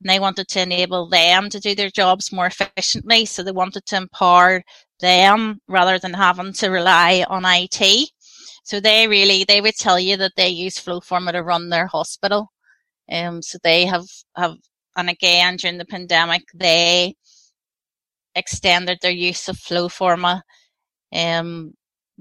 and 0.00 0.10
they 0.10 0.20
wanted 0.20 0.48
to 0.48 0.62
enable 0.62 1.08
them 1.08 1.50
to 1.50 1.60
do 1.60 1.74
their 1.74 1.90
jobs 1.90 2.32
more 2.32 2.46
efficiently. 2.46 3.26
So 3.26 3.42
they 3.42 3.52
wanted 3.52 3.86
to 3.86 3.96
empower 3.96 4.62
them 5.00 5.60
rather 5.68 5.98
than 5.98 6.14
having 6.14 6.52
to 6.54 6.70
rely 6.70 7.24
on 7.28 7.44
IT. 7.46 8.10
So 8.64 8.80
they 8.80 9.06
really, 9.06 9.44
they 9.44 9.60
would 9.60 9.76
tell 9.76 10.00
you 10.00 10.16
that 10.16 10.32
they 10.36 10.48
use 10.48 10.78
Flowforma 10.78 11.32
to 11.32 11.42
run 11.42 11.68
their 11.68 11.86
hospital. 11.86 12.50
Um, 13.10 13.42
so 13.42 13.58
they 13.62 13.84
have, 13.84 14.06
have, 14.36 14.56
and 14.96 15.10
again, 15.10 15.56
during 15.56 15.78
the 15.78 15.84
pandemic, 15.84 16.42
they 16.54 17.14
extended 18.34 18.98
their 19.02 19.12
use 19.12 19.48
of 19.48 19.56
Flowforma. 19.56 20.40
Um, 21.12 21.74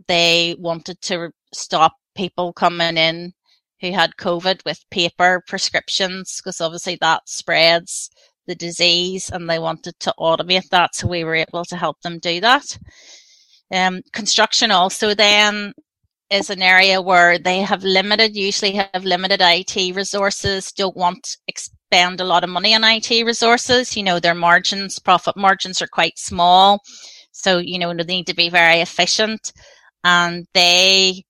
they 0.08 0.56
wanted 0.60 1.00
to 1.04 1.32
stop 1.54 1.94
people 2.16 2.52
coming 2.54 2.98
in 2.98 3.34
who 3.80 3.92
had 3.92 4.18
COVID 4.18 4.66
with 4.66 4.84
paper 4.92 5.44
prescriptions 5.48 6.40
because 6.42 6.62
obviously 6.62 6.98
that 7.02 7.28
spreads 7.28 8.10
the 8.48 8.56
disease 8.56 9.30
and 9.30 9.50
they 9.50 9.60
wanted 9.60 9.98
to 10.02 10.14
automate 10.20 10.70
that. 10.70 10.96
So 10.96 11.08
we 11.08 11.24
were 11.24 11.36
able 11.36 11.64
to 11.66 11.78
help 11.78 12.02
them 12.02 12.20
do 12.20 12.42
that. 12.42 12.78
Um, 13.72 14.02
construction 14.12 14.72
also 14.72 15.14
then 15.14 15.74
is 16.34 16.50
an 16.50 16.64
area 16.64 17.00
where 17.00 17.38
they 17.38 17.62
have 17.62 17.84
limited, 17.84 18.36
usually 18.36 18.72
have 18.72 19.06
limited 19.06 19.40
IT 19.42 19.96
resources, 19.96 20.72
don't 20.72 20.98
want 20.98 21.24
to 21.24 21.38
expend 21.48 22.20
a 22.20 22.26
lot 22.26 22.44
of 22.44 22.50
money 22.50 22.74
on 22.74 22.84
IT 22.84 23.10
resources. 23.24 23.96
You 23.96 24.02
know, 24.02 24.20
their 24.20 24.34
margins, 24.34 24.98
profit 24.98 25.38
margins 25.38 25.80
are 25.82 25.88
quite 25.88 26.18
small. 26.18 26.82
So, 27.32 27.60
you 27.60 27.78
know, 27.78 27.94
they 27.94 28.04
need 28.04 28.28
to 28.28 28.36
be 28.36 28.50
very 28.50 28.82
efficient 28.82 29.54
and 30.04 30.48
they 30.54 31.24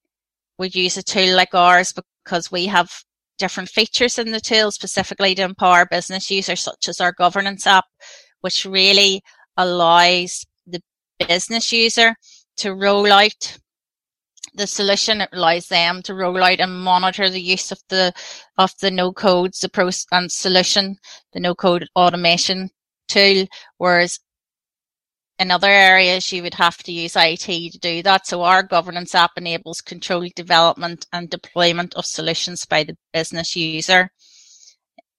would 0.57 0.74
use 0.74 0.95
a 0.95 1.03
tool 1.03 1.36
like 1.36 1.53
ours 1.53 1.93
because 1.93 2.50
we 2.50 2.65
have 2.67 2.89
different 3.38 3.69
features 3.69 4.17
in 4.17 4.31
the 4.31 4.39
tool 4.39 4.72
specifically 4.72 5.36
to 5.36 5.41
empower 5.41 5.86
business 5.86 6.31
users, 6.31 6.62
such 6.62 6.88
as 6.88 7.01
our 7.01 7.12
governance 7.12 7.67
app, 7.67 7.86
which 8.39 8.65
really 8.65 9.22
allows 9.57 10.45
the 10.65 10.81
business 11.27 11.74
user 11.74 12.15
to 12.55 12.74
roll 12.74 13.12
out 13.12 13.57
the 14.53 14.67
solution. 14.67 15.25
Allows 15.31 15.67
them 15.67 16.01
to 16.03 16.13
roll 16.13 16.43
out 16.43 16.60
and 16.60 16.83
monitor 16.83 17.29
the 17.29 17.41
use 17.41 17.72
of 17.72 17.79
the 17.89 18.13
of 18.57 18.72
the 18.81 18.91
no 18.91 19.12
codes, 19.12 19.60
the 19.60 20.05
and 20.12 20.31
solution, 20.31 20.98
the 21.33 21.39
no 21.39 21.55
code 21.55 21.88
automation 21.95 22.69
tool. 23.07 23.45
Whereas 23.77 24.19
in 25.39 25.51
other 25.51 25.67
areas, 25.69 26.31
you 26.31 26.43
would 26.43 26.53
have 26.53 26.77
to 26.83 26.91
use 26.91 27.15
IT 27.15 27.72
to 27.72 27.79
do 27.79 28.03
that. 28.03 28.27
So 28.27 28.43
our 28.43 28.63
governance 28.63 29.15
app 29.15 29.31
enables 29.36 29.81
controlled 29.81 30.33
development 30.36 31.07
and 31.12 31.29
deployment 31.29 31.95
of 31.95 32.05
solutions 32.05 32.65
by 32.65 32.83
the 32.83 32.95
business 33.13 33.55
user. 33.55 34.10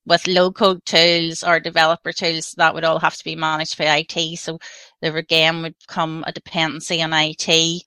With 0.07 0.27
low 0.27 0.51
code 0.51 0.85
tools 0.85 1.43
or 1.43 1.59
developer 1.59 2.13
tools, 2.13 2.53
that 2.57 2.73
would 2.73 2.83
all 2.83 2.99
have 2.99 3.17
to 3.17 3.23
be 3.23 3.35
managed 3.35 3.77
by 3.77 3.97
IT. 3.97 4.37
So 4.39 4.59
there 5.01 5.17
again 5.17 5.63
would 5.63 5.75
come 5.87 6.23
a 6.27 6.31
dependency 6.31 7.01
on 7.01 7.11
IT 7.13 7.84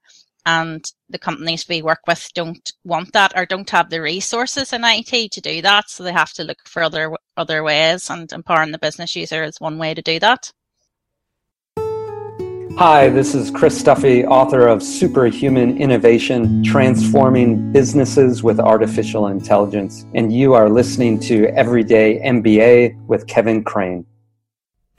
and 0.49 0.83
the 1.11 1.19
companies 1.19 1.67
we 1.69 1.83
work 1.83 2.01
with 2.09 2.31
don't 2.35 2.73
want 2.83 3.13
that 3.13 3.35
or 3.37 3.45
don't 3.45 3.69
have 3.69 3.91
the 3.91 4.01
resources 4.01 4.73
in 4.73 4.83
IT 4.83 5.31
to 5.33 5.41
do 5.43 5.61
that. 5.61 5.91
So 5.91 6.03
they 6.03 6.13
have 6.13 6.33
to 6.33 6.43
look 6.43 6.57
for 6.65 6.83
other, 6.83 7.13
other 7.37 7.63
ways 7.63 8.09
and 8.09 8.33
empowering 8.33 8.73
the 8.73 8.79
business 8.79 9.15
user 9.15 9.43
is 9.43 9.61
one 9.61 9.77
way 9.77 9.93
to 9.93 10.01
do 10.01 10.19
that. 10.21 10.51
Hi, 12.79 13.11
this 13.11 13.35
is 13.35 13.51
Chris 13.51 13.83
Duffey, 13.83 14.25
author 14.25 14.69
of 14.69 14.83
Superhuman 14.83 15.77
Innovation 15.77 16.63
Transforming 16.65 17.71
Businesses 17.73 18.43
with 18.43 18.59
Artificial 18.59 19.27
Intelligence, 19.27 20.07
and 20.15 20.33
you 20.33 20.55
are 20.55 20.71
listening 20.71 21.19
to 21.21 21.47
Everyday 21.49 22.21
MBA 22.21 23.07
with 23.07 23.27
Kevin 23.27 23.65
Craine. 23.65 24.07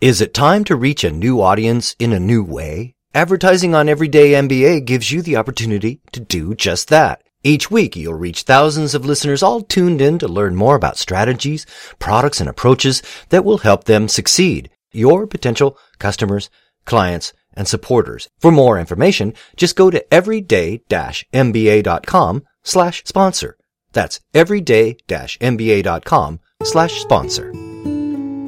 Is 0.01 0.21
it 0.21 0.33
time 0.33 0.63
to 0.65 0.75
reach 0.75 1.03
a 1.03 1.09
new 1.09 1.41
audience 1.41 1.95
in 1.99 2.11
a 2.11 2.19
new 2.19 2.43
way? 2.43 2.95
Advertising 3.15 3.73
on 3.73 3.89
Everyday 3.89 4.33
MBA 4.33 4.85
gives 4.85 5.11
you 5.11 5.23
the 5.23 5.37
opportunity 5.37 5.99
to 6.11 6.19
do 6.19 6.53
just 6.53 6.89
that. 6.89 7.23
Each 7.43 7.71
week, 7.71 7.95
you'll 7.95 8.13
reach 8.13 8.43
thousands 8.43 8.93
of 8.93 9.03
listeners 9.03 9.41
all 9.41 9.61
tuned 9.61 9.99
in 9.99 10.19
to 10.19 10.27
learn 10.27 10.55
more 10.55 10.75
about 10.75 10.99
strategies, 10.99 11.65
products, 11.97 12.39
and 12.39 12.47
approaches 12.47 13.01
that 13.29 13.43
will 13.43 13.57
help 13.57 13.85
them 13.85 14.07
succeed. 14.07 14.69
Your 14.91 15.25
potential 15.25 15.75
customers, 15.97 16.51
clients, 16.85 17.33
and 17.53 17.67
supporters. 17.67 18.29
For 18.37 18.51
more 18.51 18.79
information, 18.79 19.33
just 19.57 19.75
go 19.75 19.89
to 19.89 20.13
everyday-mba.com 20.13 22.43
slash 22.63 23.03
sponsor. 23.05 23.57
That's 23.91 24.19
everyday-mba.com 24.35 26.39
slash 26.61 27.01
sponsor. 27.01 27.51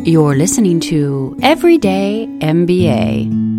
You're 0.04 0.36
listening 0.36 0.80
to 0.82 1.36
Everyday 1.42 2.28
MBA. 2.42 3.51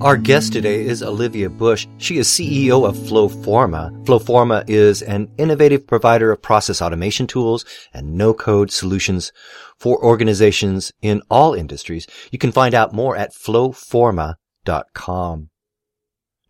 Our 0.00 0.16
guest 0.16 0.54
today 0.54 0.86
is 0.86 1.02
Olivia 1.02 1.50
Bushe. 1.50 1.86
She 1.98 2.16
is 2.16 2.26
CEO 2.26 2.88
of 2.88 2.96
Flowforma. 2.96 4.02
Flowforma 4.06 4.64
is 4.66 5.02
an 5.02 5.30
innovative 5.36 5.86
provider 5.86 6.32
of 6.32 6.40
process 6.40 6.80
automation 6.80 7.26
tools 7.26 7.66
and 7.92 8.14
no-code 8.14 8.70
solutions 8.70 9.30
for 9.76 10.02
organizations 10.02 10.90
in 11.02 11.20
all 11.30 11.52
industries. 11.52 12.06
You 12.30 12.38
can 12.38 12.50
find 12.50 12.74
out 12.74 12.94
more 12.94 13.14
at 13.14 13.34
flowforma.com. 13.34 15.50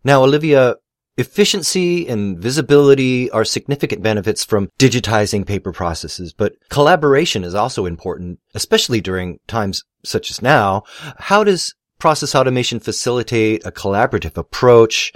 Now, 0.05 0.23
Olivia, 0.23 0.75
efficiency 1.17 2.07
and 2.07 2.39
visibility 2.39 3.29
are 3.31 3.43
significant 3.43 4.01
benefits 4.01 4.45
from 4.45 4.69
digitizing 4.79 5.45
paper 5.45 5.73
processes, 5.73 6.33
but 6.33 6.53
collaboration 6.69 7.43
is 7.43 7.53
also 7.53 7.85
important, 7.85 8.39
especially 8.55 9.01
during 9.01 9.39
times 9.47 9.83
such 10.05 10.31
as 10.31 10.41
now. 10.41 10.83
How 11.17 11.43
does 11.43 11.75
process 12.01 12.33
automation 12.35 12.79
facilitate 12.79 13.65
a 13.65 13.71
collaborative 13.71 14.35
approach 14.35 15.13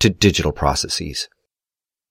to 0.00 0.10
digital 0.10 0.52
processes? 0.52 1.28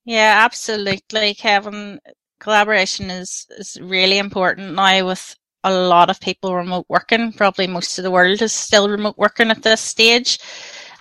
Yeah, 0.05 0.41
absolutely, 0.43 1.35
Kevin. 1.35 1.99
Collaboration 2.39 3.11
is, 3.11 3.45
is 3.57 3.77
really 3.81 4.17
important 4.17 4.73
now 4.73 5.05
with 5.05 5.35
a 5.65 5.73
lot 5.73 6.09
of 6.09 6.19
people 6.19 6.55
remote 6.55 6.85
working. 6.89 7.33
Probably 7.33 7.67
most 7.67 7.99
of 7.99 8.03
the 8.03 8.11
world 8.11 8.41
is 8.41 8.53
still 8.53 8.89
remote 8.89 9.17
working 9.17 9.51
at 9.51 9.61
this 9.61 9.81
stage. 9.81 10.39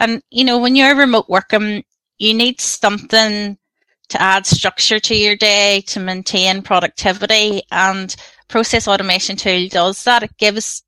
And, 0.00 0.21
you 0.31 0.45
know, 0.45 0.59
when 0.59 0.76
you're 0.76 0.97
remote 0.97 1.29
working, 1.29 1.85
you 2.19 2.35
need 2.35 2.61
something 2.61 3.57
to 4.09 4.23
add 4.23 4.47
structure 4.47 5.00
to 5.00 5.14
your 5.14 5.37
day 5.37 5.83
to 5.87 6.00
maintain 6.00 6.62
productivity 6.62 7.62
and 7.71 8.14
process 8.49 8.87
automation 8.87 9.37
tool 9.37 9.69
does 9.69 10.05
that. 10.05 10.23
It 10.23 10.37
gives 10.38 10.83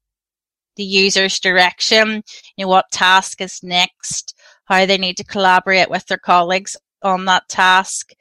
the 0.76 0.84
user's 0.84 1.40
direction, 1.40 2.22
you 2.56 2.64
know, 2.64 2.68
what 2.68 2.90
task 2.92 3.40
is 3.40 3.62
next, 3.62 4.34
how 4.64 4.86
they 4.86 4.98
need 4.98 5.16
to 5.16 5.24
collaborate 5.24 5.90
with 5.90 6.06
their 6.06 6.18
colleagues 6.18 6.76
on 7.02 7.24
that 7.26 7.48
task. 7.48 8.12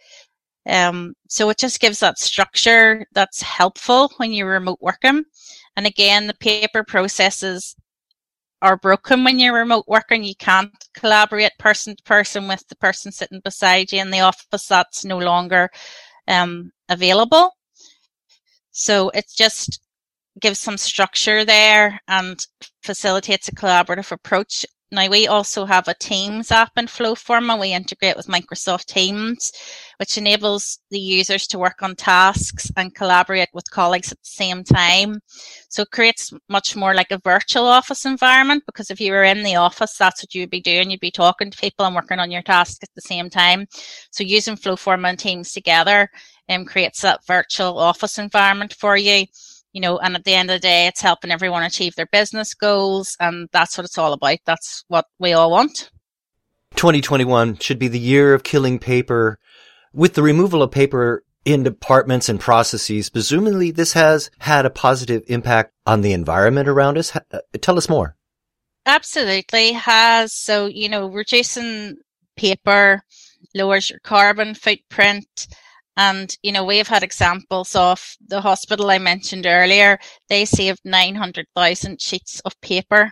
Um, 0.65 1.13
so 1.27 1.49
it 1.49 1.57
just 1.57 1.79
gives 1.79 1.99
that 1.99 2.19
structure 2.19 3.05
that's 3.13 3.41
helpful 3.41 4.11
when 4.17 4.31
you're 4.31 4.49
remote 4.49 4.79
working. 4.81 5.23
And 5.75 5.85
again, 5.85 6.27
the 6.27 6.35
paper 6.35 6.83
processes 6.83 7.75
are 8.61 8.77
broken 8.77 9.25
when 9.25 9.39
you're 9.39 9.53
remote 9.53 9.85
working. 9.87 10.23
You 10.23 10.35
can't 10.35 10.71
collaborate 10.95 11.51
person 11.59 11.95
to 11.95 12.03
person 12.03 12.47
with 12.47 12.65
the 12.69 12.77
person 12.77 13.11
sitting 13.11 13.41
beside 13.43 13.91
you 13.91 13.99
in 13.99 14.09
the 14.09 14.21
office. 14.21 14.67
That's 14.67 15.03
no 15.03 15.17
longer 15.17 15.69
um, 16.29 16.71
available. 16.87 17.51
So 18.71 19.09
it's 19.09 19.35
just 19.35 19.81
gives 20.43 20.59
some 20.59 20.77
structure 20.77 21.45
there 21.45 22.01
and 22.09 22.45
facilitates 22.83 23.47
a 23.47 23.55
collaborative 23.55 24.11
approach. 24.11 24.65
Now 24.91 25.09
we 25.09 25.25
also 25.25 25.65
have 25.65 25.87
a 25.87 25.95
Teams 25.95 26.51
app 26.51 26.71
in 26.75 26.85
Flowforma 26.85 27.53
and 27.53 27.61
We 27.61 27.71
integrate 27.71 28.17
with 28.17 28.27
Microsoft 28.27 28.87
Teams, 28.87 29.53
which 29.99 30.17
enables 30.17 30.79
the 30.91 30.99
users 30.99 31.47
to 31.47 31.57
work 31.57 31.81
on 31.81 31.95
tasks 31.95 32.69
and 32.75 32.93
collaborate 32.93 33.47
with 33.53 33.71
colleagues 33.71 34.11
at 34.11 34.19
the 34.19 34.35
same 34.43 34.65
time. 34.65 35.21
So 35.69 35.83
it 35.83 35.91
creates 35.91 36.33
much 36.49 36.75
more 36.75 36.93
like 36.93 37.11
a 37.11 37.21
virtual 37.23 37.65
office 37.65 38.03
environment 38.05 38.63
because 38.65 38.91
if 38.91 38.99
you 38.99 39.13
were 39.13 39.23
in 39.23 39.43
the 39.43 39.55
office, 39.55 39.95
that's 39.97 40.21
what 40.21 40.35
you'd 40.35 40.49
be 40.49 40.61
doing. 40.61 40.91
You'd 40.91 40.99
be 40.99 41.09
talking 41.09 41.51
to 41.51 41.57
people 41.57 41.85
and 41.85 41.95
working 41.95 42.19
on 42.19 42.31
your 42.31 42.43
tasks 42.43 42.83
at 42.83 42.93
the 42.95 43.01
same 43.01 43.29
time. 43.29 43.65
So 44.11 44.25
using 44.25 44.57
Flowforma 44.57 45.09
and 45.09 45.17
Teams 45.17 45.53
together 45.53 46.09
um, 46.49 46.65
creates 46.65 47.01
that 47.01 47.25
virtual 47.25 47.79
office 47.79 48.17
environment 48.17 48.73
for 48.73 48.97
you 48.97 49.25
you 49.73 49.81
know, 49.81 49.97
and 49.97 50.15
at 50.15 50.23
the 50.23 50.33
end 50.33 50.49
of 50.49 50.55
the 50.55 50.67
day, 50.67 50.87
it's 50.87 51.01
helping 51.01 51.31
everyone 51.31 51.63
achieve 51.63 51.95
their 51.95 52.07
business 52.11 52.53
goals. 52.53 53.17
And 53.19 53.49
that's 53.51 53.77
what 53.77 53.85
it's 53.85 53.97
all 53.97 54.13
about. 54.13 54.37
That's 54.45 54.85
what 54.87 55.05
we 55.19 55.33
all 55.33 55.51
want. 55.51 55.89
2021 56.75 57.57
should 57.57 57.79
be 57.79 57.87
the 57.87 57.99
year 57.99 58.33
of 58.33 58.43
killing 58.43 58.79
paper. 58.79 59.39
With 59.93 60.13
the 60.13 60.23
removal 60.23 60.63
of 60.63 60.71
paper 60.71 61.23
in 61.45 61.63
departments 61.63 62.29
and 62.29 62.39
processes, 62.39 63.09
presumably 63.09 63.71
this 63.71 63.93
has 63.93 64.31
had 64.39 64.65
a 64.65 64.69
positive 64.69 65.23
impact 65.27 65.73
on 65.85 66.01
the 66.01 66.13
environment 66.13 66.69
around 66.69 66.97
us. 66.97 67.15
Uh, 67.15 67.39
tell 67.61 67.77
us 67.77 67.89
more. 67.89 68.15
Absolutely 68.85 69.73
has. 69.73 70.33
So, 70.33 70.67
you 70.67 70.89
know, 70.89 71.07
reducing 71.07 71.97
paper 72.35 73.03
lowers 73.55 73.89
your 73.89 73.99
carbon 73.99 74.53
footprint. 74.55 75.47
And, 75.95 76.35
you 76.41 76.51
know, 76.51 76.63
we've 76.63 76.87
had 76.87 77.03
examples 77.03 77.75
of 77.75 78.15
the 78.27 78.41
hospital 78.41 78.89
I 78.89 78.97
mentioned 78.97 79.45
earlier. 79.45 79.99
They 80.27 80.45
saved 80.45 80.81
900,000 80.83 82.01
sheets 82.01 82.39
of 82.41 82.59
paper, 82.61 83.11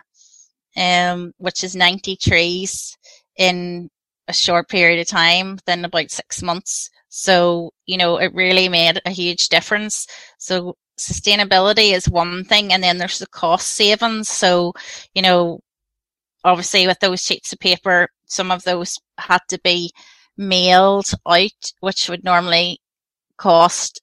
um, 0.76 1.32
which 1.38 1.62
is 1.62 1.76
90 1.76 2.16
trees 2.16 2.96
in 3.36 3.88
a 4.28 4.32
short 4.32 4.68
period 4.68 5.00
of 5.00 5.06
time, 5.06 5.58
then 5.66 5.84
about 5.84 6.10
six 6.10 6.42
months. 6.42 6.90
So, 7.08 7.72
you 7.86 7.96
know, 7.96 8.16
it 8.16 8.34
really 8.34 8.68
made 8.68 9.00
a 9.04 9.10
huge 9.10 9.48
difference. 9.48 10.06
So 10.38 10.74
sustainability 10.98 11.92
is 11.92 12.08
one 12.08 12.44
thing 12.44 12.72
and 12.72 12.82
then 12.82 12.98
there's 12.98 13.18
the 13.18 13.26
cost 13.28 13.68
savings. 13.74 14.28
So, 14.28 14.72
you 15.14 15.22
know, 15.22 15.60
obviously 16.44 16.86
with 16.86 16.98
those 17.00 17.22
sheets 17.22 17.52
of 17.52 17.58
paper, 17.58 18.08
some 18.26 18.50
of 18.50 18.62
those 18.64 18.98
had 19.18 19.40
to 19.48 19.60
be 19.62 19.92
mailed 20.36 21.10
out, 21.28 21.72
which 21.80 22.08
would 22.08 22.24
normally 22.24 22.80
cost 23.36 24.00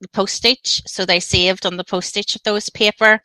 the 0.00 0.08
postage. 0.08 0.82
So 0.86 1.04
they 1.04 1.20
saved 1.20 1.66
on 1.66 1.76
the 1.76 1.84
postage 1.84 2.36
of 2.36 2.42
those 2.42 2.70
paper. 2.70 3.20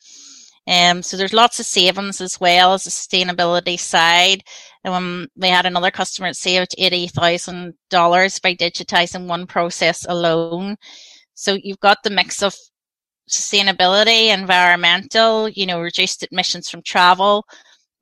Um, 0.67 1.01
so 1.01 1.17
there's 1.17 1.33
lots 1.33 1.59
of 1.59 1.65
savings 1.65 2.21
as 2.21 2.39
well 2.39 2.73
as 2.73 2.83
the 2.83 2.91
sustainability 2.91 3.79
side. 3.79 4.43
Um, 4.85 5.27
we 5.35 5.47
had 5.47 5.65
another 5.65 5.91
customer 5.91 6.29
that 6.29 6.35
saved 6.35 6.75
$80,000 6.79 8.41
by 8.41 8.55
digitizing 8.55 9.27
one 9.27 9.47
process 9.47 10.05
alone. 10.07 10.75
So 11.33 11.57
you've 11.61 11.79
got 11.79 11.97
the 12.03 12.11
mix 12.11 12.43
of 12.43 12.53
sustainability, 13.29 14.27
environmental, 14.27 15.49
you 15.49 15.65
know, 15.65 15.81
reduced 15.81 16.25
emissions 16.31 16.69
from 16.69 16.83
travel, 16.83 17.45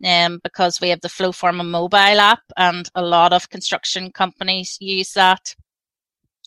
um, 0.06 0.40
because 0.44 0.80
we 0.82 0.90
have 0.90 1.02
the 1.02 1.08
Flowforma 1.08 1.66
mobile 1.66 1.98
app 1.98 2.42
and 2.58 2.90
a 2.96 3.02
lot 3.02 3.34
of 3.34 3.50
construction 3.50 4.12
companies 4.12 4.78
use 4.80 5.14
that 5.14 5.56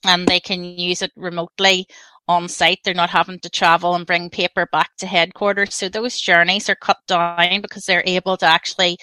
and 0.04 0.26
they 0.26 0.40
can 0.40 0.64
use 0.64 1.02
it 1.02 1.12
remotely 1.16 1.86
on 2.28 2.48
site. 2.48 2.78
They're 2.84 2.94
not 2.94 3.10
having 3.10 3.38
to 3.40 3.50
travel 3.50 3.94
and 3.94 4.06
bring 4.06 4.30
paper 4.30 4.66
back 4.72 4.90
to 4.98 5.06
headquarters. 5.06 5.74
So 5.74 5.88
those 5.88 6.20
journeys 6.20 6.68
are 6.68 6.76
cut 6.76 6.98
down 7.06 7.60
because 7.60 7.84
they're 7.84 8.02
able 8.06 8.36
to 8.38 8.46
actually 8.46 8.98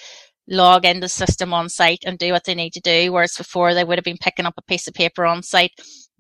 log 0.48 0.86
into 0.86 1.02
the 1.02 1.10
system 1.10 1.54
on 1.54 1.70
site 1.70 2.04
and 2.06 2.18
do 2.18 2.32
what 2.32 2.46
they 2.46 2.56
need 2.56 2.74
to 2.74 2.82
do. 2.82 3.12
Whereas 3.12 3.38
before 3.38 3.74
they 3.74 3.84
would 3.84 3.98
have 3.98 4.06
been 4.06 4.18
picking 4.18 4.46
up 4.46 4.56
a 4.58 4.64
piece 4.64 4.88
of 4.88 4.94
paper 4.94 5.26
on 5.26 5.44
site, 5.44 5.72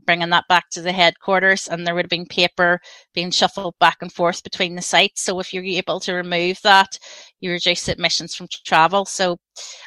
bringing 0.09 0.31
that 0.31 0.47
back 0.49 0.67
to 0.71 0.81
the 0.81 0.91
headquarters 0.91 1.67
and 1.67 1.85
there 1.85 1.93
would 1.93 2.05
have 2.05 2.09
been 2.09 2.25
paper 2.25 2.81
being 3.13 3.29
shuffled 3.29 3.75
back 3.79 3.97
and 4.01 4.11
forth 4.11 4.41
between 4.41 4.73
the 4.73 4.81
sites. 4.81 5.21
So 5.21 5.39
if 5.39 5.53
you're 5.53 5.63
able 5.63 5.99
to 5.99 6.15
remove 6.15 6.59
that, 6.63 6.97
you 7.41 7.51
reduce 7.51 7.87
emissions 7.87 8.33
from 8.33 8.47
travel. 8.65 9.05
So 9.05 9.37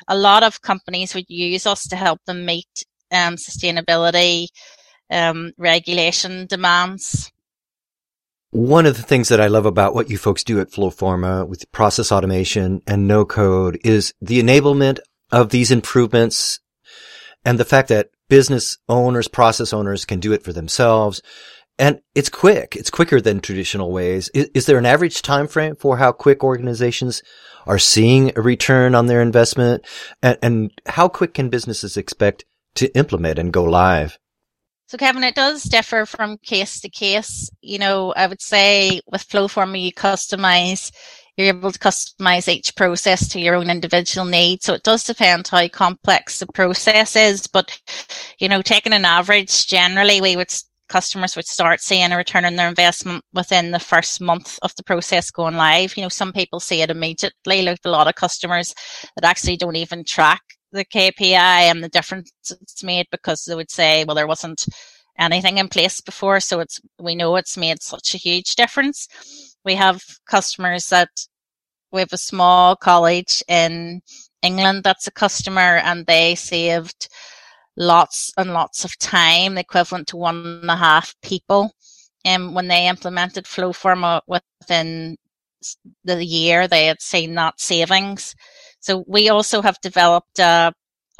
a 0.07 0.17
lot 0.17 0.45
of 0.45 0.62
companies 0.62 1.12
would 1.17 1.29
use 1.29 1.67
us 1.67 1.88
to 1.88 1.97
help 1.97 2.21
them 2.25 2.47
meet 2.47 2.85
um, 3.11 3.35
sustainability 3.35 4.47
um, 5.11 5.50
regulation 5.59 6.47
demands. 6.47 7.33
One 8.52 8.87
of 8.87 8.97
the 8.97 9.02
things 9.02 9.29
that 9.29 9.41
I 9.41 9.49
love 9.49 9.67
about 9.67 9.93
what 9.93 10.09
you 10.09 10.19
folks 10.19 10.45
do 10.45 10.61
at 10.61 10.71
Flowforma 10.71 11.49
with 11.49 11.73
process 11.73 12.12
automation 12.12 12.81
and 12.87 13.09
no 13.09 13.25
code 13.25 13.81
is 13.83 14.14
the 14.21 14.41
enablement 14.41 15.00
of 15.33 15.49
these 15.49 15.73
improvements 15.73 16.61
and 17.45 17.59
the 17.59 17.64
fact 17.64 17.88
that 17.88 18.11
business 18.32 18.78
owners, 18.88 19.28
process 19.28 19.74
owners 19.74 20.06
can 20.06 20.18
do 20.18 20.32
it 20.32 20.42
for 20.42 20.54
themselves. 20.54 21.20
And 21.78 22.00
it's 22.14 22.30
quick. 22.30 22.74
It's 22.74 22.88
quicker 22.88 23.20
than 23.20 23.40
traditional 23.40 23.92
ways. 23.92 24.30
Is, 24.32 24.48
is, 24.54 24.64
there 24.64 24.78
an 24.78 24.86
average 24.86 25.20
time 25.20 25.46
frame 25.46 25.76
for 25.76 25.98
how 25.98 26.12
quick 26.12 26.42
organizations 26.42 27.22
are 27.66 27.78
seeing 27.78 28.32
a 28.34 28.40
return 28.40 28.94
on 28.94 29.04
their 29.04 29.20
investment? 29.20 29.84
And, 30.22 30.38
and 30.40 30.70
how 30.86 31.08
quick 31.08 31.34
can 31.34 31.50
businesses 31.50 31.98
expect 31.98 32.46
to 32.76 32.88
implement 32.96 33.38
and 33.38 33.52
go 33.52 33.64
live? 33.64 34.18
So 34.86 34.96
Kevin, 34.96 35.24
it 35.24 35.34
does 35.34 35.64
differ 35.64 36.06
from 36.06 36.38
case 36.38 36.80
to 36.80 36.88
case. 36.88 37.50
You 37.60 37.80
know, 37.80 38.14
I 38.16 38.28
would 38.28 38.40
say 38.40 39.02
with 39.12 39.28
Flowforma, 39.28 39.78
you 39.78 39.92
customize, 39.92 40.90
you're 41.36 41.48
able 41.48 41.72
to 41.72 41.78
customize 41.78 42.48
each 42.48 42.76
process 42.76 43.28
to 43.28 43.40
your 43.40 43.54
own 43.54 43.70
individual 43.70 44.26
needs. 44.26 44.66
So 44.66 44.75
it 44.75 44.82
does 44.82 45.04
depend 45.04 45.49
how 45.49 45.66
complex 45.68 46.38
the 46.38 46.47
process 46.47 47.16
is. 47.16 47.47
But, 47.47 47.78
you 48.38 48.49
know, 48.49 48.62
taking 48.62 48.92
an 48.92 49.04
average, 49.04 49.66
generally 49.66 50.21
we 50.21 50.36
would 50.36 50.52
customers 50.88 51.34
would 51.34 51.47
start 51.47 51.80
seeing 51.80 52.12
a 52.12 52.16
return 52.16 52.45
on 52.45 52.56
their 52.56 52.68
investment 52.68 53.25
within 53.32 53.71
the 53.71 53.78
first 53.78 54.21
month 54.21 54.58
of 54.60 54.76
the 54.76 54.82
process 54.82 55.30
going 55.30 55.56
live. 55.56 55.97
You 55.97 56.02
know, 56.02 56.10
some 56.10 56.34
people 56.34 56.60
see 56.60 56.82
it 56.82 56.90
immediately, 56.90 57.62
like 57.62 57.78
a 57.84 57.88
lot 57.88 58.08
of 58.08 58.14
customers 58.14 58.75
that 59.16 59.25
actually 59.25 59.56
don't 59.56 59.76
even 59.76 60.04
track 60.04 60.42
the 60.71 60.84
KPI 60.84 61.34
and 61.71 61.82
the 61.82 61.88
difference 61.88 62.30
it's 62.50 62.84
made 62.84 63.06
because 63.10 63.45
they 63.45 63.54
would 63.54 63.71
say, 63.71 64.04
well, 64.04 64.14
there 64.14 64.26
wasn't 64.26 64.66
anything 65.18 65.58
in 65.58 65.68
place 65.68 66.00
before. 66.02 66.40
So 66.40 66.60
it's, 66.60 66.78
we 67.00 67.14
know 67.14 67.36
it's 67.36 67.56
made 67.56 67.82
such 67.82 68.14
a 68.14 68.18
huge 68.18 68.54
difference. 68.54 69.08
We 69.64 69.75
have 69.76 70.02
customers 70.26 70.88
that 70.88 71.10
we 71.92 72.00
have 72.00 72.12
a 72.12 72.18
small 72.18 72.75
college 72.76 73.42
in 73.48 74.00
England 74.42 74.82
that's 74.82 75.06
a 75.06 75.12
customer 75.12 75.78
and 75.78 76.06
they 76.06 76.34
saved 76.34 77.08
lots 77.76 78.32
and 78.36 78.52
lots 78.52 78.84
of 78.84 78.98
time, 78.98 79.58
equivalent 79.58 80.08
to 80.08 80.16
one 80.16 80.60
and 80.62 80.70
a 80.70 80.76
half 80.76 81.14
people. 81.22 81.72
And 82.25 82.48
um, 82.48 82.54
when 82.54 82.68
they 82.68 82.86
implemented 82.86 83.44
Flowforma 83.44 84.20
within 84.26 85.16
the 86.04 86.25
year, 86.25 86.68
they 86.68 86.86
had 86.86 87.00
seen 87.00 87.34
that 87.34 87.60
savings. 87.60 88.34
So 88.80 89.04
we 89.06 89.28
also 89.28 89.62
have 89.62 89.80
developed 89.80 90.38
a 90.38 90.72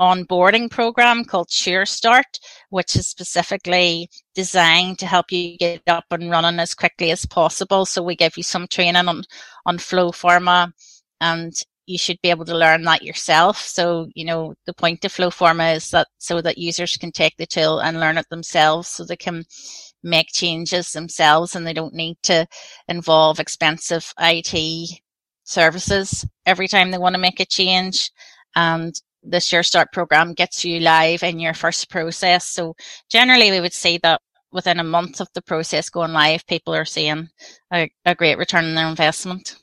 onboarding 0.03 0.69
program 0.69 1.25
called 1.25 1.49
Sure 1.49 1.87
Start, 1.87 2.41
which 2.71 2.97
is 2.97 3.07
specifically 3.07 4.11
designed 4.35 4.99
to 4.99 5.07
help 5.07 5.31
you 5.31 5.57
get 5.57 5.81
up 5.87 6.07
and 6.11 6.29
running 6.29 6.59
as 6.59 6.75
quickly 6.75 7.13
as 7.13 7.25
possible. 7.25 7.87
So 7.87 8.03
we 8.03 8.17
give 8.17 8.37
you 8.37 8.43
some 8.43 8.67
training 8.67 9.07
on, 9.07 9.23
on 9.65 9.79
Flowforma 9.79 10.73
and 11.21 11.53
you 11.87 11.99
should 11.99 12.21
be 12.21 12.31
able 12.31 12.45
to 12.47 12.57
learn 12.57 12.83
that 12.83 13.03
yourself. 13.03 13.59
So, 13.59 14.09
you 14.17 14.25
know, 14.25 14.55
the 14.67 14.75
point 14.75 15.05
of 15.05 15.13
Flowforma 15.13 15.77
is 15.77 15.91
that 15.93 16.09
so 16.19 16.41
that 16.41 16.59
users 16.59 16.97
can 16.97 17.13
take 17.13 17.37
the 17.37 17.47
tool 17.47 17.79
and 17.79 18.01
learn 18.01 18.19
it 18.19 18.29
themselves 18.29 18.89
so 18.89 19.05
they 19.05 19.17
can 19.17 19.45
make 20.03 20.33
changes 20.33 20.93
themselves 20.93 21.55
and 21.55 21.65
they 21.65 21.73
don't 21.73 21.95
need 21.95 22.17
to 22.25 22.45
involve 22.89 23.39
expensive 23.39 24.13
IT 24.19 25.01
services 25.45 26.27
every 26.45 26.67
time 26.67 26.91
they 26.91 26.99
want 26.99 27.15
to 27.15 27.21
make 27.21 27.39
a 27.39 27.47
change. 27.47 28.11
And 28.57 28.95
the 29.23 29.41
Sure 29.41 29.63
Start 29.63 29.93
program 29.93 30.35
gets 30.35 30.65
you 30.65 30.81
live 30.81 31.23
in 31.23 31.39
your 31.39 31.55
first 31.55 31.91
process. 31.91 32.49
So 32.49 32.75
generally 33.11 33.51
we 33.51 33.61
would 33.61 33.73
say 33.73 33.99
that 33.99 34.21
within 34.53 34.81
a 34.81 34.85
month 34.85 35.21
of 35.21 35.29
the 35.35 35.43
process 35.43 35.89
going 35.89 36.13
live, 36.13 36.47
people 36.47 36.75
are 36.75 36.85
seeing 36.85 37.29
a, 37.73 37.91
a 38.05 38.15
great 38.15 38.39
return 38.39 38.65
on 38.65 38.75
their 38.75 38.89
investment. 38.89 39.57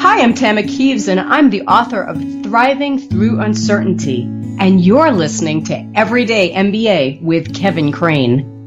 Hi, 0.00 0.22
I'm 0.22 0.32
Tama 0.32 0.62
Kieves, 0.62 1.08
and 1.08 1.20
I'm 1.20 1.50
the 1.50 1.62
author 1.62 2.02
of 2.02 2.16
Thriving 2.42 2.98
Through 2.98 3.40
Uncertainty. 3.40 4.22
And 4.58 4.80
you're 4.80 5.10
listening 5.10 5.64
to 5.64 5.92
Everyday 5.94 6.52
MBA 6.52 7.22
with 7.22 7.54
Kevin 7.54 7.92
Craine. 7.92 8.57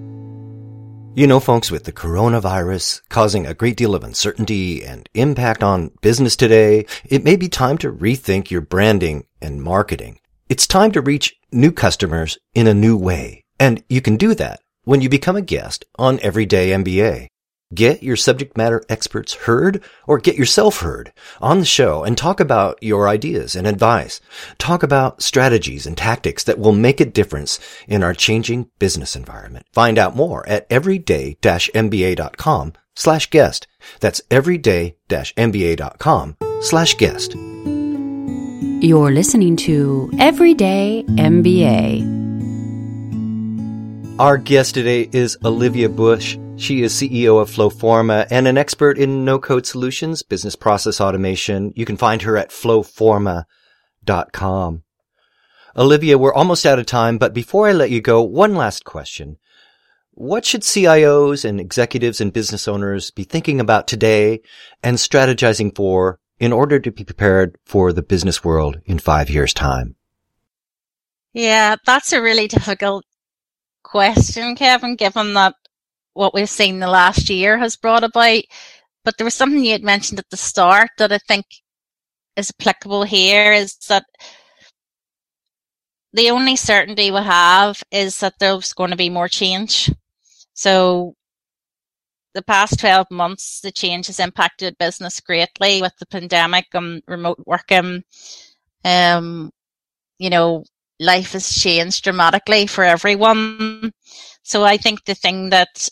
You 1.13 1.28
know, 1.28 1.41
folks, 1.41 1.69
with 1.69 1.84
the 1.84 1.91
coronavirus 1.91 3.02
causing 3.10 3.45
a 3.45 3.54
great 3.54 3.76
deal 3.76 3.95
of 3.95 4.04
uncertainty 4.04 4.82
and 4.82 5.10
impact 5.13 5.62
on 5.62 5.91
business 6.02 6.38
today, 6.38 6.86
it 7.04 7.26
may 7.26 7.36
be 7.36 7.50
time 7.50 7.78
to 7.80 7.91
rethink 7.91 8.50
your 8.50 8.62
branding 8.62 9.26
and 9.41 9.62
marketing. 9.62 10.19
It's 10.47 10.65
time 10.65 10.93
to 10.93 11.02
reach 11.02 11.36
new 11.52 11.74
customers 11.74 12.38
in 12.54 12.65
a 12.65 12.74
new 12.74 12.95
way. 12.95 13.43
And 13.60 13.84
you 13.89 14.00
can 14.00 14.15
do 14.15 14.34
that 14.36 14.62
when 14.86 15.02
you 15.02 15.10
become 15.10 15.36
a 15.36 15.41
guest 15.41 15.84
on 16.00 16.17
Everyday 16.21 16.69
MBA. 16.69 17.28
Get 17.74 18.04
your 18.04 18.18
subject 18.18 18.58
matter 18.58 18.84
experts 18.90 19.34
heard 19.34 19.82
or 20.06 20.18
get 20.18 20.36
yourself 20.36 20.82
heard 20.82 21.14
on 21.40 21.60
the 21.60 21.66
show 21.66 22.04
and 22.04 22.18
talk 22.18 22.42
about 22.42 22.84
your 22.84 23.08
ideas 23.08 23.56
and 23.56 23.66
advice. 23.66 24.20
Talk 24.58 24.84
about 24.84 25.22
strategies 25.22 25.88
and 25.88 25.98
tactics 25.98 26.44
that 26.44 26.60
will 26.60 26.74
make 26.74 27.00
a 27.00 27.06
difference 27.06 27.62
in 27.88 28.04
our 28.04 28.14
changing 28.14 28.70
business 28.78 29.16
environment. 29.16 29.68
Find 29.72 29.98
out 29.98 30.18
more 30.18 30.46
at 30.50 30.68
everyday-mba.com 30.70 32.74
slash 32.94 33.30
guest. 33.30 33.68
That's 34.02 34.22
everyday-mba.com 34.30 36.38
slash 36.62 36.96
guest. 36.96 37.36
You're 38.84 39.12
listening 39.12 39.56
to 39.58 40.10
Everyday 40.20 41.06
MBA. 41.08 42.20
Our 44.20 44.38
guest 44.38 44.74
today 44.74 45.08
is 45.12 45.38
Olivia 45.46 45.88
Bushe. 45.88 46.51
She 46.62 46.84
is 46.84 46.93
CEO 46.93 47.41
of 47.41 47.50
Flowforma 47.50 48.28
and 48.30 48.47
an 48.47 48.56
expert 48.56 49.00
in 49.00 49.26
no-code 49.26 49.65
solutions, 49.65 50.21
business 50.21 50.56
process 50.56 51.02
automation. 51.02 51.74
You 51.76 51.86
can 51.86 51.97
find 51.97 52.21
her 52.21 52.38
at 52.38 52.52
flowforma.com. 52.52 54.84
Olivia, 55.76 56.19
we're 56.19 56.34
almost 56.34 56.67
out 56.67 56.78
of 56.78 56.86
time, 56.86 57.17
but 57.17 57.34
before 57.34 57.67
I 57.67 57.71
let 57.71 57.89
you 57.89 58.00
go, 58.00 58.21
one 58.21 58.54
last 58.54 58.86
question. 58.86 59.38
What 60.12 60.45
should 60.45 60.62
CIOs 60.62 61.43
and 61.43 61.60
executives 61.60 62.21
and 62.21 62.32
business 62.32 62.67
owners 62.67 63.10
be 63.10 63.24
thinking 63.24 63.60
about 63.60 63.88
today 63.88 64.41
and 64.84 64.97
strategizing 64.97 65.76
for 65.76 66.19
in 66.39 66.54
order 66.54 66.80
to 66.80 66.91
be 66.91 67.04
prepared 67.04 67.58
for 67.65 67.91
the 67.91 68.04
business 68.04 68.43
world 68.43 68.80
in 68.86 69.00
five 69.00 69.32
years 69.32 69.52
time? 69.52 69.95
Yeah, 71.34 71.78
that's 71.88 72.13
a 72.13 72.21
really 72.21 72.47
difficult 72.47 73.04
question, 73.82 74.56
Kevin, 74.56 74.95
given 74.95 75.34
that 75.34 75.56
what 76.13 76.34
we've 76.34 76.50
seen 76.50 76.80
the 76.80 76.88
last 76.88 77.30
year 77.30 77.58
has 77.58 77.76
brought 77.76 78.04
about. 78.04 78.43
But 79.04 79.17
there 79.17 79.26
was 79.26 79.34
something 79.34 79.63
you 79.63 79.71
had 79.71 79.84
mentioned 79.84 80.19
at 80.19 80.30
the 80.30 80.38
start 80.38 80.89
that 80.97 81.12
I 81.12 81.17
think 81.28 81.45
is 82.36 82.52
applicable 82.60 83.04
here 83.04 83.52
is 83.52 83.76
that 83.89 84.06
the 86.13 86.30
only 86.30 86.56
certainty 86.56 87.12
we 87.12 87.17
have 87.17 87.82
is 87.91 88.19
that 88.19 88.34
there's 88.39 88.74
going 88.74 88.91
to 88.91 88.97
be 88.97 89.10
more 89.10 89.28
change. 89.28 89.89
So 90.54 91.15
the 92.34 92.41
past 92.41 92.80
12 92.80 93.08
months, 93.12 93.62
the 93.62 93.71
change 93.71 94.08
has 94.08 94.19
impacted 94.19 94.78
business 94.78 95.19
greatly 95.19 95.82
with 95.82 95.93
the 96.00 96.06
pandemic 96.06 96.65
and 96.74 97.02
remote 97.08 97.41
working. 97.45 98.04
Um, 98.84 99.52
you 100.19 100.30
know, 100.30 100.63
life 101.00 101.34
has 101.34 101.50
changed 101.50 102.04
dramatically 102.04 102.67
for 102.67 102.84
everyone. 102.84 103.91
So 104.43 104.63
I 104.63 104.78
think 104.78 105.06
the 105.06 105.15
thing 105.15 105.50
that 105.50 105.89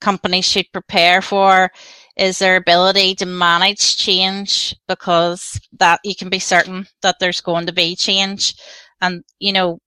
companies 0.00 0.44
should 0.44 0.66
prepare 0.72 1.22
for 1.22 1.70
is 2.16 2.38
their 2.38 2.56
ability 2.56 3.14
to 3.16 3.26
manage 3.26 3.96
change 3.96 4.74
because 4.88 5.60
that 5.78 6.00
you 6.04 6.14
can 6.14 6.28
be 6.28 6.38
certain 6.38 6.86
that 7.02 7.16
there's 7.20 7.40
going 7.40 7.66
to 7.66 7.72
be 7.72 7.94
change. 7.94 8.54
And, 9.00 9.22
you 9.38 9.52
know, 9.52 9.78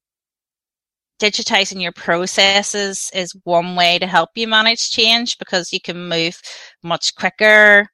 digitizing 1.21 1.81
your 1.81 1.91
processes 1.91 3.11
is 3.13 3.35
one 3.43 3.75
way 3.75 3.99
to 3.99 4.07
help 4.07 4.29
you 4.35 4.47
manage 4.47 4.91
change 4.91 5.37
because 5.37 5.71
you 5.71 5.79
can 5.79 6.09
move 6.09 6.41
much 6.83 7.15
quicker. 7.15 7.87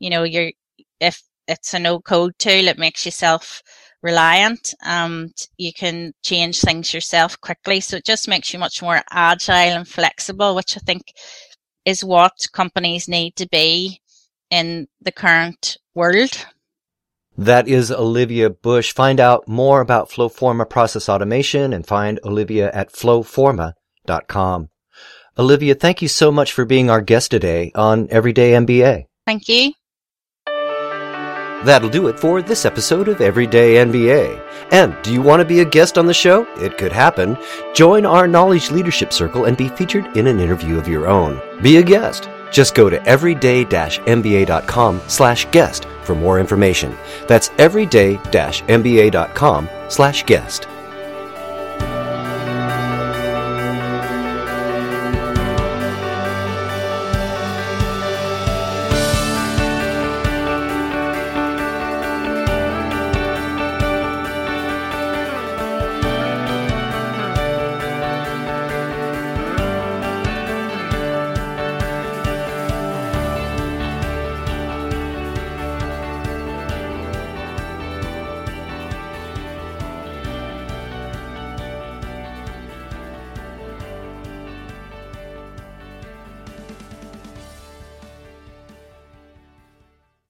You 0.00 0.10
know, 0.10 0.24
you're, 0.24 0.52
if 1.00 1.22
it's 1.48 1.72
a 1.74 1.78
no 1.78 2.00
code 2.00 2.32
tool, 2.38 2.68
it 2.68 2.78
makes 2.78 3.04
you 3.04 3.10
self 3.12 3.62
reliant 4.02 4.74
and 4.82 5.32
you 5.56 5.72
can 5.72 6.12
change 6.22 6.60
things 6.60 6.92
yourself 6.92 7.40
quickly. 7.40 7.80
So 7.80 7.96
it 7.96 8.04
just 8.04 8.28
makes 8.28 8.52
you 8.52 8.58
much 8.58 8.82
more 8.82 9.00
agile 9.10 9.54
and 9.78 9.88
flexible, 9.88 10.54
which 10.54 10.76
I 10.76 10.80
think 10.80 11.02
is 11.84 12.04
what 12.04 12.46
companies 12.52 13.08
need 13.08 13.36
to 13.36 13.48
be 13.48 14.00
in 14.50 14.88
the 15.00 15.12
current 15.12 15.78
world. 15.94 16.46
That 17.36 17.66
is 17.66 17.90
Olivia 17.90 18.50
Bushe. 18.50 18.92
Find 18.92 19.18
out 19.18 19.48
more 19.48 19.80
about 19.80 20.08
Flowforma 20.08 20.68
process 20.68 21.08
automation 21.08 21.72
and 21.72 21.86
find 21.86 22.20
Olivia 22.24 22.70
at 22.72 22.92
flowforma.com. 22.92 24.68
Olivia, 25.36 25.74
thank 25.74 26.00
you 26.00 26.06
so 26.06 26.30
much 26.30 26.52
for 26.52 26.64
being 26.64 26.90
our 26.90 27.00
guest 27.00 27.32
today 27.32 27.72
on 27.74 28.06
Everyday 28.10 28.52
MBA. 28.52 29.06
Thank 29.26 29.48
you. 29.48 29.72
That'll 31.64 31.88
do 31.88 32.08
it 32.08 32.20
for 32.20 32.42
this 32.42 32.66
episode 32.66 33.08
of 33.08 33.22
Everyday 33.22 33.76
MBA. 33.76 34.42
And 34.70 34.94
do 35.02 35.10
you 35.12 35.22
want 35.22 35.40
to 35.40 35.46
be 35.46 35.60
a 35.60 35.64
guest 35.64 35.96
on 35.96 36.04
the 36.06 36.12
show? 36.12 36.46
It 36.58 36.76
could 36.76 36.92
happen. 36.92 37.38
Join 37.74 38.04
our 38.04 38.28
Knowledge 38.28 38.70
Leadership 38.70 39.10
Circle 39.12 39.46
and 39.46 39.56
be 39.56 39.68
featured 39.68 40.14
in 40.16 40.26
an 40.26 40.40
interview 40.40 40.78
of 40.78 40.86
your 40.86 41.06
own. 41.06 41.40
Be 41.62 41.78
a 41.78 41.82
guest. 41.82 42.28
Just 42.52 42.74
go 42.74 42.90
to 42.90 43.02
everyday-mba.com 43.04 45.00
slash 45.06 45.50
guest 45.50 45.86
for 46.02 46.14
more 46.14 46.38
information. 46.38 46.94
That's 47.26 47.50
everyday-mba.com 47.58 49.68
slash 49.88 50.24
guest. 50.24 50.68